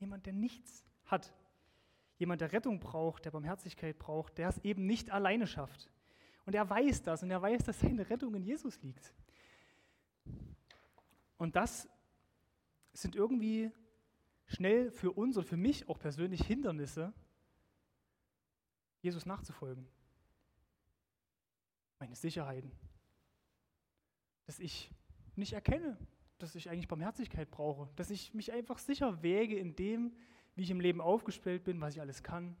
jemand, 0.00 0.26
der 0.26 0.32
nichts 0.32 0.84
hat. 1.04 1.32
Jemand, 2.18 2.40
der 2.40 2.50
Rettung 2.50 2.80
braucht, 2.80 3.24
der 3.24 3.30
Barmherzigkeit 3.30 3.96
braucht, 3.96 4.36
der 4.36 4.48
es 4.48 4.58
eben 4.64 4.84
nicht 4.84 5.12
alleine 5.12 5.46
schafft. 5.46 5.88
Und 6.44 6.56
er 6.56 6.68
weiß 6.68 7.04
das 7.04 7.22
und 7.22 7.30
er 7.30 7.40
weiß, 7.40 7.62
dass 7.62 7.78
seine 7.78 8.10
Rettung 8.10 8.34
in 8.34 8.42
Jesus 8.42 8.82
liegt. 8.82 9.14
Und 11.36 11.54
das 11.54 11.88
sind 12.94 13.14
irgendwie 13.14 13.70
schnell 14.46 14.90
für 14.90 15.12
uns 15.12 15.36
und 15.36 15.44
für 15.44 15.56
mich 15.56 15.88
auch 15.88 16.00
persönlich 16.00 16.44
Hindernisse, 16.44 17.14
Jesus 19.04 19.26
nachzufolgen. 19.26 19.86
Meine 21.98 22.16
Sicherheiten. 22.16 22.72
Dass 24.46 24.58
ich 24.58 24.90
nicht 25.36 25.52
erkenne, 25.52 25.96
dass 26.38 26.54
ich 26.54 26.70
eigentlich 26.70 26.88
Barmherzigkeit 26.88 27.50
brauche. 27.50 27.88
Dass 27.96 28.10
ich 28.10 28.34
mich 28.34 28.52
einfach 28.52 28.78
sicher 28.78 29.22
wäge 29.22 29.56
in 29.56 29.76
dem, 29.76 30.16
wie 30.54 30.62
ich 30.62 30.70
im 30.70 30.80
Leben 30.80 31.00
aufgestellt 31.00 31.64
bin, 31.64 31.80
was 31.80 31.94
ich 31.94 32.00
alles 32.00 32.22
kann. 32.22 32.56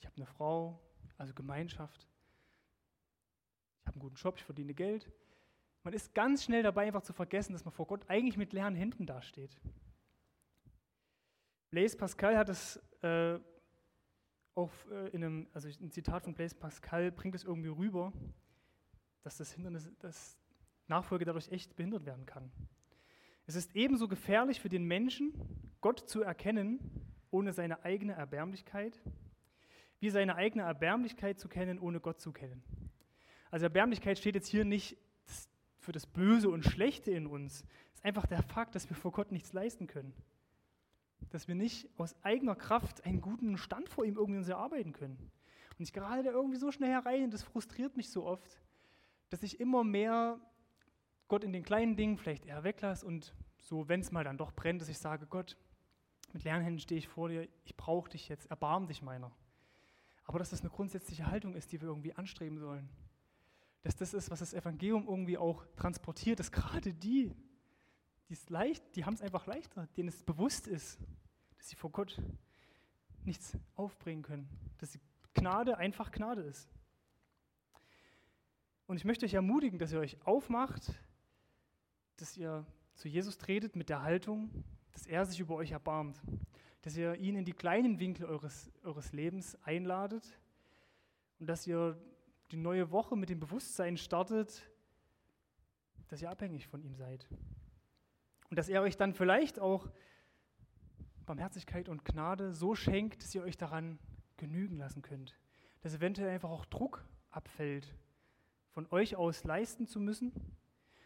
Ich 0.00 0.06
habe 0.06 0.16
eine 0.16 0.26
Frau, 0.26 0.80
also 1.16 1.34
Gemeinschaft. 1.34 2.06
Ich 3.80 3.86
habe 3.86 3.96
einen 3.96 4.02
guten 4.02 4.16
Job, 4.16 4.36
ich 4.36 4.44
verdiene 4.44 4.74
Geld. 4.74 5.10
Man 5.82 5.94
ist 5.94 6.14
ganz 6.14 6.44
schnell 6.44 6.62
dabei, 6.62 6.86
einfach 6.86 7.02
zu 7.02 7.12
vergessen, 7.12 7.52
dass 7.54 7.64
man 7.64 7.72
vor 7.72 7.86
Gott 7.86 8.08
eigentlich 8.08 8.36
mit 8.36 8.52
leeren 8.52 8.74
Händen 8.74 9.06
dasteht. 9.06 9.56
Blaise 11.70 11.96
Pascal 11.96 12.36
hat 12.36 12.48
es 12.48 12.76
äh, 13.02 13.38
auf, 14.58 14.88
äh, 14.90 15.08
in 15.10 15.22
einem, 15.22 15.46
also 15.54 15.68
ein 15.68 15.92
Zitat 15.92 16.24
von 16.24 16.34
Blaise 16.34 16.56
Pascal 16.56 17.12
bringt 17.12 17.36
es 17.36 17.44
irgendwie 17.44 17.68
rüber, 17.68 18.12
dass 19.22 19.36
das 19.36 19.52
Hindernis, 19.52 19.88
dass 20.00 20.36
Nachfolge 20.88 21.24
dadurch 21.24 21.48
echt 21.52 21.76
behindert 21.76 22.04
werden 22.04 22.26
kann. 22.26 22.50
Es 23.46 23.54
ist 23.54 23.76
ebenso 23.76 24.08
gefährlich 24.08 24.60
für 24.60 24.68
den 24.68 24.84
Menschen, 24.84 25.32
Gott 25.80 26.08
zu 26.08 26.22
erkennen, 26.22 26.80
ohne 27.30 27.52
seine 27.52 27.84
eigene 27.84 28.14
Erbärmlichkeit, 28.14 29.00
wie 30.00 30.10
seine 30.10 30.34
eigene 30.34 30.64
Erbärmlichkeit 30.64 31.38
zu 31.38 31.48
kennen, 31.48 31.78
ohne 31.78 32.00
Gott 32.00 32.20
zu 32.20 32.32
kennen. 32.32 32.64
Also 33.52 33.66
Erbärmlichkeit 33.66 34.18
steht 34.18 34.34
jetzt 34.34 34.48
hier 34.48 34.64
nicht 34.64 34.98
für 35.78 35.92
das 35.92 36.04
Böse 36.04 36.48
und 36.50 36.64
Schlechte 36.64 37.12
in 37.12 37.28
uns. 37.28 37.64
Es 37.92 38.00
ist 38.00 38.04
einfach 38.04 38.26
der 38.26 38.42
Fakt, 38.42 38.74
dass 38.74 38.90
wir 38.90 38.96
vor 38.96 39.12
Gott 39.12 39.30
nichts 39.30 39.52
leisten 39.52 39.86
können 39.86 40.12
dass 41.30 41.48
wir 41.48 41.54
nicht 41.54 41.88
aus 41.98 42.14
eigener 42.22 42.54
Kraft 42.54 43.04
einen 43.04 43.20
guten 43.20 43.56
Stand 43.56 43.88
vor 43.88 44.04
ihm 44.04 44.16
irgendwie 44.16 44.38
uns 44.38 44.48
erarbeiten 44.48 44.92
können. 44.92 45.18
Und 45.78 45.84
ich 45.84 45.92
gerate 45.92 46.24
da 46.24 46.30
irgendwie 46.30 46.58
so 46.58 46.72
schnell 46.72 46.90
herein 46.90 47.24
und 47.24 47.34
das 47.34 47.42
frustriert 47.42 47.96
mich 47.96 48.10
so 48.10 48.24
oft, 48.24 48.60
dass 49.30 49.42
ich 49.42 49.60
immer 49.60 49.84
mehr 49.84 50.40
Gott 51.28 51.44
in 51.44 51.52
den 51.52 51.62
kleinen 51.62 51.96
Dingen 51.96 52.16
vielleicht 52.16 52.46
eher 52.46 52.64
weglasse 52.64 53.06
und 53.06 53.34
so, 53.60 53.88
wenn 53.88 54.00
es 54.00 54.10
mal 54.10 54.24
dann 54.24 54.38
doch 54.38 54.52
brennt, 54.52 54.80
dass 54.80 54.88
ich 54.88 54.98
sage, 54.98 55.26
Gott, 55.26 55.56
mit 56.32 56.44
leeren 56.44 56.62
Händen 56.62 56.80
stehe 56.80 56.98
ich 56.98 57.08
vor 57.08 57.28
dir, 57.28 57.48
ich 57.64 57.76
brauche 57.76 58.10
dich 58.10 58.28
jetzt, 58.28 58.46
erbarm 58.50 58.86
dich 58.86 59.02
meiner. 59.02 59.30
Aber 60.24 60.38
dass 60.38 60.50
das 60.50 60.60
eine 60.60 60.70
grundsätzliche 60.70 61.26
Haltung 61.26 61.54
ist, 61.54 61.72
die 61.72 61.80
wir 61.80 61.88
irgendwie 61.88 62.14
anstreben 62.14 62.58
sollen. 62.58 62.88
Dass 63.82 63.96
das 63.96 64.14
ist, 64.14 64.30
was 64.30 64.40
das 64.40 64.52
Evangelium 64.52 65.06
irgendwie 65.06 65.38
auch 65.38 65.64
transportiert, 65.76 66.38
dass 66.40 66.52
gerade 66.52 66.92
die, 66.92 67.34
die 68.28 68.34
ist 68.34 68.50
leicht, 68.50 68.96
die 68.96 69.04
haben 69.04 69.14
es 69.14 69.22
einfach 69.22 69.46
leichter, 69.46 69.86
denen 69.96 70.08
es 70.08 70.22
bewusst 70.22 70.66
ist, 70.66 70.98
dass 71.56 71.68
sie 71.68 71.76
vor 71.76 71.90
Gott 71.90 72.20
nichts 73.24 73.56
aufbringen 73.74 74.22
können, 74.22 74.48
dass 74.78 74.92
die 74.92 75.00
Gnade 75.34 75.78
einfach 75.78 76.10
Gnade 76.10 76.42
ist. 76.42 76.68
Und 78.86 78.96
ich 78.96 79.04
möchte 79.04 79.26
euch 79.26 79.34
ermutigen, 79.34 79.78
dass 79.78 79.92
ihr 79.92 80.00
euch 80.00 80.16
aufmacht, 80.26 80.92
dass 82.16 82.36
ihr 82.36 82.66
zu 82.94 83.08
Jesus 83.08 83.38
tretet 83.38 83.76
mit 83.76 83.88
der 83.88 84.02
Haltung, 84.02 84.64
dass 84.92 85.06
er 85.06 85.24
sich 85.24 85.40
über 85.40 85.54
euch 85.54 85.72
erbarmt, 85.72 86.20
dass 86.82 86.96
ihr 86.96 87.14
ihn 87.16 87.36
in 87.36 87.44
die 87.44 87.52
kleinen 87.52 88.00
Winkel 88.00 88.26
eures, 88.26 88.70
eures 88.82 89.12
Lebens 89.12 89.56
einladet 89.62 90.38
und 91.38 91.46
dass 91.46 91.66
ihr 91.66 92.00
die 92.50 92.56
neue 92.56 92.90
Woche 92.90 93.16
mit 93.16 93.28
dem 93.28 93.40
Bewusstsein 93.40 93.96
startet, 93.96 94.62
dass 96.08 96.22
ihr 96.22 96.30
abhängig 96.30 96.66
von 96.66 96.82
ihm 96.82 96.94
seid. 96.94 97.28
Und 98.50 98.58
dass 98.58 98.68
er 98.68 98.82
euch 98.82 98.96
dann 98.96 99.14
vielleicht 99.14 99.58
auch 99.58 99.88
Barmherzigkeit 101.26 101.88
und 101.88 102.04
Gnade 102.04 102.54
so 102.54 102.74
schenkt, 102.74 103.22
dass 103.22 103.34
ihr 103.34 103.42
euch 103.42 103.56
daran 103.56 103.98
genügen 104.38 104.78
lassen 104.78 105.02
könnt. 105.02 105.38
Dass 105.82 105.94
eventuell 105.94 106.30
einfach 106.30 106.50
auch 106.50 106.64
Druck 106.64 107.04
abfällt, 107.30 107.94
von 108.70 108.86
euch 108.90 109.16
aus 109.16 109.44
leisten 109.44 109.86
zu 109.86 110.00
müssen, 110.00 110.32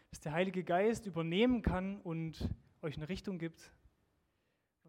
dass 0.09 0.21
der 0.21 0.31
Heilige 0.31 0.63
Geist 0.63 1.05
übernehmen 1.05 1.61
kann 1.61 1.99
und 2.01 2.49
euch 2.81 2.97
eine 2.97 3.09
Richtung 3.09 3.37
gibt, 3.37 3.71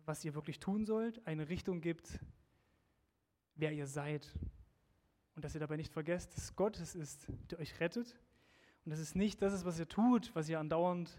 was 0.05 0.25
ihr 0.25 0.35
wirklich 0.35 0.61
tun 0.61 0.85
sollt, 0.85 1.27
eine 1.27 1.49
Richtung 1.49 1.81
gibt, 1.81 2.21
wer 3.55 3.73
ihr 3.73 3.87
seid. 3.87 4.29
Und 5.35 5.45
dass 5.45 5.55
ihr 5.55 5.61
dabei 5.61 5.77
nicht 5.77 5.93
vergesst, 5.93 6.37
dass 6.37 6.55
Gott 6.55 6.79
es 6.79 6.95
ist, 6.95 7.27
der 7.51 7.59
euch 7.59 7.81
rettet. 7.81 8.17
Und 8.85 8.91
dass 8.91 9.01
es 9.01 9.15
nicht 9.15 9.43
das 9.43 9.53
ist, 9.53 9.65
was 9.65 9.79
ihr 9.79 9.89
tut, 9.89 10.35
was 10.35 10.49
ihr 10.49 10.61
andauernd 10.61 11.17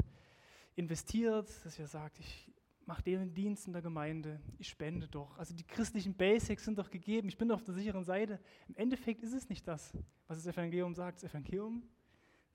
investiert, 0.76 1.50
dass 1.64 1.80
ihr 1.80 1.88
sagt, 1.88 2.20
ich 2.20 2.52
mache 2.86 3.02
den 3.04 3.34
Dienst 3.34 3.68
in 3.68 3.74
der 3.74 3.82
Gemeinde, 3.82 4.40
ich 4.60 4.68
spende 4.70 5.08
doch. 5.08 5.38
Also 5.38 5.54
die 5.56 5.64
christlichen 5.64 6.14
Basics 6.14 6.66
sind 6.66 6.78
doch 6.78 6.90
gegeben, 6.90 7.28
ich 7.28 7.38
bin 7.38 7.48
doch 7.48 7.56
auf 7.56 7.64
der 7.64 7.74
sicheren 7.74 8.04
Seite. 8.04 8.40
Im 8.68 8.76
Endeffekt 8.76 9.24
ist 9.24 9.34
es 9.34 9.50
nicht 9.50 9.68
das, 9.68 9.98
was 10.28 10.38
das 10.44 10.54
Evangelium 10.54 10.94
sagt. 10.94 11.24
Das 11.24 11.32
Evangelium 11.32 11.84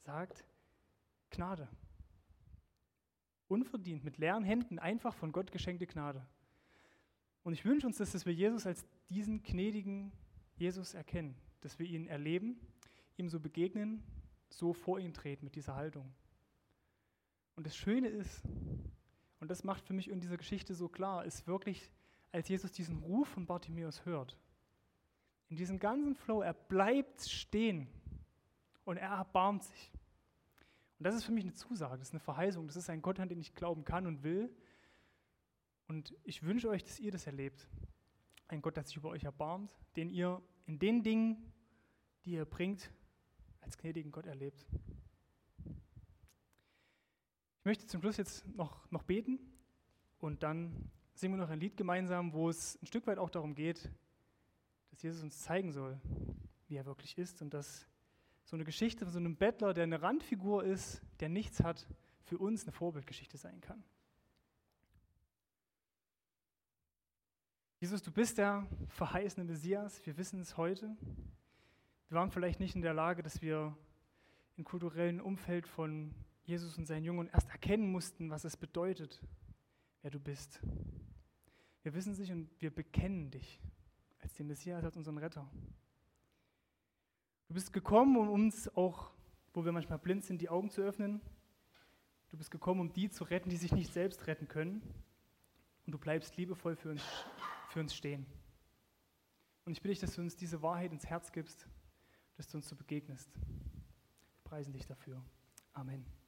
sagt 0.01 0.45
Gnade. 1.31 1.69
Unverdient, 3.49 4.05
mit 4.05 4.19
leeren 4.19 4.45
Händen, 4.45 4.79
einfach 4.79 5.15
von 5.15 5.33
Gott 5.33 5.51
geschenkte 5.51 5.87
Gnade. 5.87 6.25
Und 7.43 7.53
ich 7.55 7.65
wünsche 7.65 7.87
uns, 7.87 7.97
dass 7.97 8.27
wir 8.27 8.35
Jesus 8.35 8.67
als 8.67 8.85
diesen 9.09 9.43
gnädigen 9.43 10.13
Jesus 10.57 10.95
erkennen, 10.95 11.35
dass 11.63 11.79
wir 11.79 11.87
ihn 11.87 12.07
erleben, 12.07 12.61
ihm 13.17 13.29
so 13.29 13.41
begegnen, 13.41 14.03
so 14.51 14.73
vor 14.73 15.01
ihn 15.01 15.15
treten 15.15 15.47
mit 15.47 15.57
dieser 15.57 15.75
Haltung. 15.75 16.13
Und 17.61 17.65
das 17.65 17.77
Schöne 17.77 18.09
ist, 18.09 18.43
und 19.39 19.51
das 19.51 19.65
macht 19.65 19.85
für 19.85 19.93
mich 19.93 20.09
in 20.09 20.19
dieser 20.19 20.39
Geschichte 20.39 20.75
so 20.75 20.89
klar, 20.89 21.27
ist 21.27 21.47
wirklich, 21.47 21.93
als 22.33 22.49
Jesus 22.49 22.73
diesen 22.73 22.97
Ruf 23.01 23.29
von 23.29 23.45
Bartimäus 23.45 24.07
hört, 24.07 24.39
in 25.51 25.57
diesem 25.57 25.79
ganzen 25.79 26.15
Flow, 26.15 26.41
er 26.41 26.55
bleibt 26.55 27.21
stehen 27.29 27.87
und 28.85 28.97
er 28.97 29.11
erbarmt 29.11 29.65
sich. 29.65 29.93
Und 30.99 31.05
das 31.05 31.15
ist 31.15 31.25
für 31.25 31.33
mich 31.33 31.45
eine 31.45 31.53
Zusage, 31.53 31.99
das 31.99 32.09
ist 32.09 32.15
eine 32.15 32.21
Verheißung, 32.21 32.67
das 32.67 32.77
ist 32.77 32.89
ein 32.89 33.03
Gott, 33.03 33.21
an 33.21 33.29
den 33.29 33.43
ich 33.43 33.53
glauben 33.53 33.85
kann 33.85 34.07
und 34.07 34.23
will. 34.23 34.51
Und 35.87 36.17
ich 36.25 36.43
wünsche 36.43 36.71
euch, 36.71 36.83
dass 36.83 36.99
ihr 36.99 37.13
das 37.13 37.27
erlebt. 37.27 37.69
Ein 38.49 38.63
Gott, 38.63 38.79
der 38.79 38.85
sich 38.85 38.97
über 38.97 39.11
euch 39.11 39.25
erbarmt, 39.25 39.79
den 39.97 40.09
ihr 40.09 40.41
in 40.65 40.79
den 40.79 41.03
Dingen, 41.03 41.53
die 42.25 42.31
ihr 42.31 42.47
bringt, 42.47 42.91
als 43.61 43.77
gnädigen 43.77 44.13
Gott 44.13 44.25
erlebt. 44.25 44.65
Ich 47.61 47.67
möchte 47.67 47.87
zum 47.87 48.01
Schluss 48.01 48.17
jetzt 48.17 48.49
noch, 48.57 48.91
noch 48.91 49.03
beten 49.03 49.39
und 50.19 50.43
dann 50.43 50.91
singen 51.13 51.35
wir 51.35 51.43
noch 51.45 51.51
ein 51.51 51.61
Lied 51.61 51.77
gemeinsam, 51.77 52.33
wo 52.33 52.49
es 52.49 52.81
ein 52.81 52.87
Stück 52.87 53.07
weit 53.07 53.19
auch 53.19 53.29
darum 53.29 53.55
geht, 53.55 53.91
dass 54.91 55.03
Jesus 55.03 55.23
uns 55.23 55.41
zeigen 55.41 55.71
soll, 55.71 56.01
wie 56.69 56.77
er 56.77 56.87
wirklich 56.87 57.19
ist 57.19 57.43
und 57.43 57.53
dass 57.53 57.87
so 58.45 58.57
eine 58.57 58.65
Geschichte 58.65 59.05
von 59.05 59.13
so 59.13 59.19
einem 59.19 59.37
Bettler, 59.37 59.75
der 59.75 59.85
eine 59.85 60.01
Randfigur 60.01 60.65
ist, 60.65 61.03
der 61.21 61.29
nichts 61.29 61.63
hat, 61.63 61.87
für 62.23 62.39
uns 62.39 62.63
eine 62.63 62.73
Vorbildgeschichte 62.73 63.37
sein 63.37 63.61
kann. 63.61 63.85
Jesus, 67.79 68.01
du 68.01 68.11
bist 68.11 68.39
der 68.39 68.67
verheißene 68.89 69.45
Messias, 69.45 70.05
wir 70.07 70.17
wissen 70.17 70.41
es 70.41 70.57
heute. 70.57 70.97
Wir 72.09 72.17
waren 72.17 72.31
vielleicht 72.31 72.59
nicht 72.59 72.75
in 72.75 72.81
der 72.81 72.95
Lage, 72.95 73.23
dass 73.23 73.43
wir 73.43 73.77
im 74.57 74.65
kulturellen 74.65 75.21
Umfeld 75.21 75.67
von 75.67 76.15
Jesus 76.51 76.77
und 76.77 76.87
seinen 76.87 77.05
Jungen 77.05 77.29
erst 77.33 77.49
erkennen 77.49 77.93
mussten, 77.93 78.29
was 78.29 78.45
es 78.45 78.57
bedeutet, 78.57 79.23
wer 80.03 80.11
du 80.11 80.19
bist. 80.19 80.61
Wir 81.83 81.95
wissen 81.95 82.13
sich 82.15 82.33
und 82.33 82.51
wir 82.61 82.75
bekennen 82.75 83.31
dich 83.31 83.61
als 84.19 84.35
den 84.35 84.49
Messias, 84.49 84.83
als 84.83 84.97
unseren 84.97 85.19
Retter. 85.19 85.49
Du 87.47 87.55
bist 87.55 87.73
gekommen, 87.73 88.17
um 88.17 88.29
uns 88.29 88.69
auch, 88.77 89.13
wo 89.55 89.65
wir 89.65 89.71
manchmal 89.71 90.01
blind 90.01 90.25
sind, 90.25 90.41
die 90.41 90.49
Augen 90.49 90.71
zu 90.71 90.83
öffnen. 90.83 91.21
Du 92.31 92.37
bist 92.37 92.51
gekommen, 92.51 92.81
um 92.81 92.93
die 92.93 93.11
zu 93.11 93.23
retten, 93.23 93.49
die 93.49 93.57
sich 93.57 93.71
nicht 93.71 93.93
selbst 93.93 94.27
retten 94.27 94.49
können. 94.49 94.83
Und 95.87 95.93
du 95.93 95.99
bleibst 95.99 96.37
liebevoll 96.37 96.75
für 96.75 96.91
uns, 96.91 97.03
für 97.69 97.79
uns 97.79 97.95
stehen. 97.95 98.27
Und 99.65 99.73
ich 99.73 99.83
bitte 99.83 99.93
dich, 99.93 100.01
dass 100.01 100.17
du 100.17 100.21
uns 100.21 100.37
diese 100.37 100.63
Wahrheit 100.63 100.93
ins 100.93 101.07
Herz 101.07 101.31
gibst, 101.31 101.69
dass 102.37 102.49
du 102.49 102.57
uns 102.57 102.69
so 102.69 102.75
begegnest. 102.75 103.31
Wir 103.37 104.43
preisen 104.43 104.73
dich 104.73 104.87
dafür. 104.87 105.25
Amen. 105.73 106.20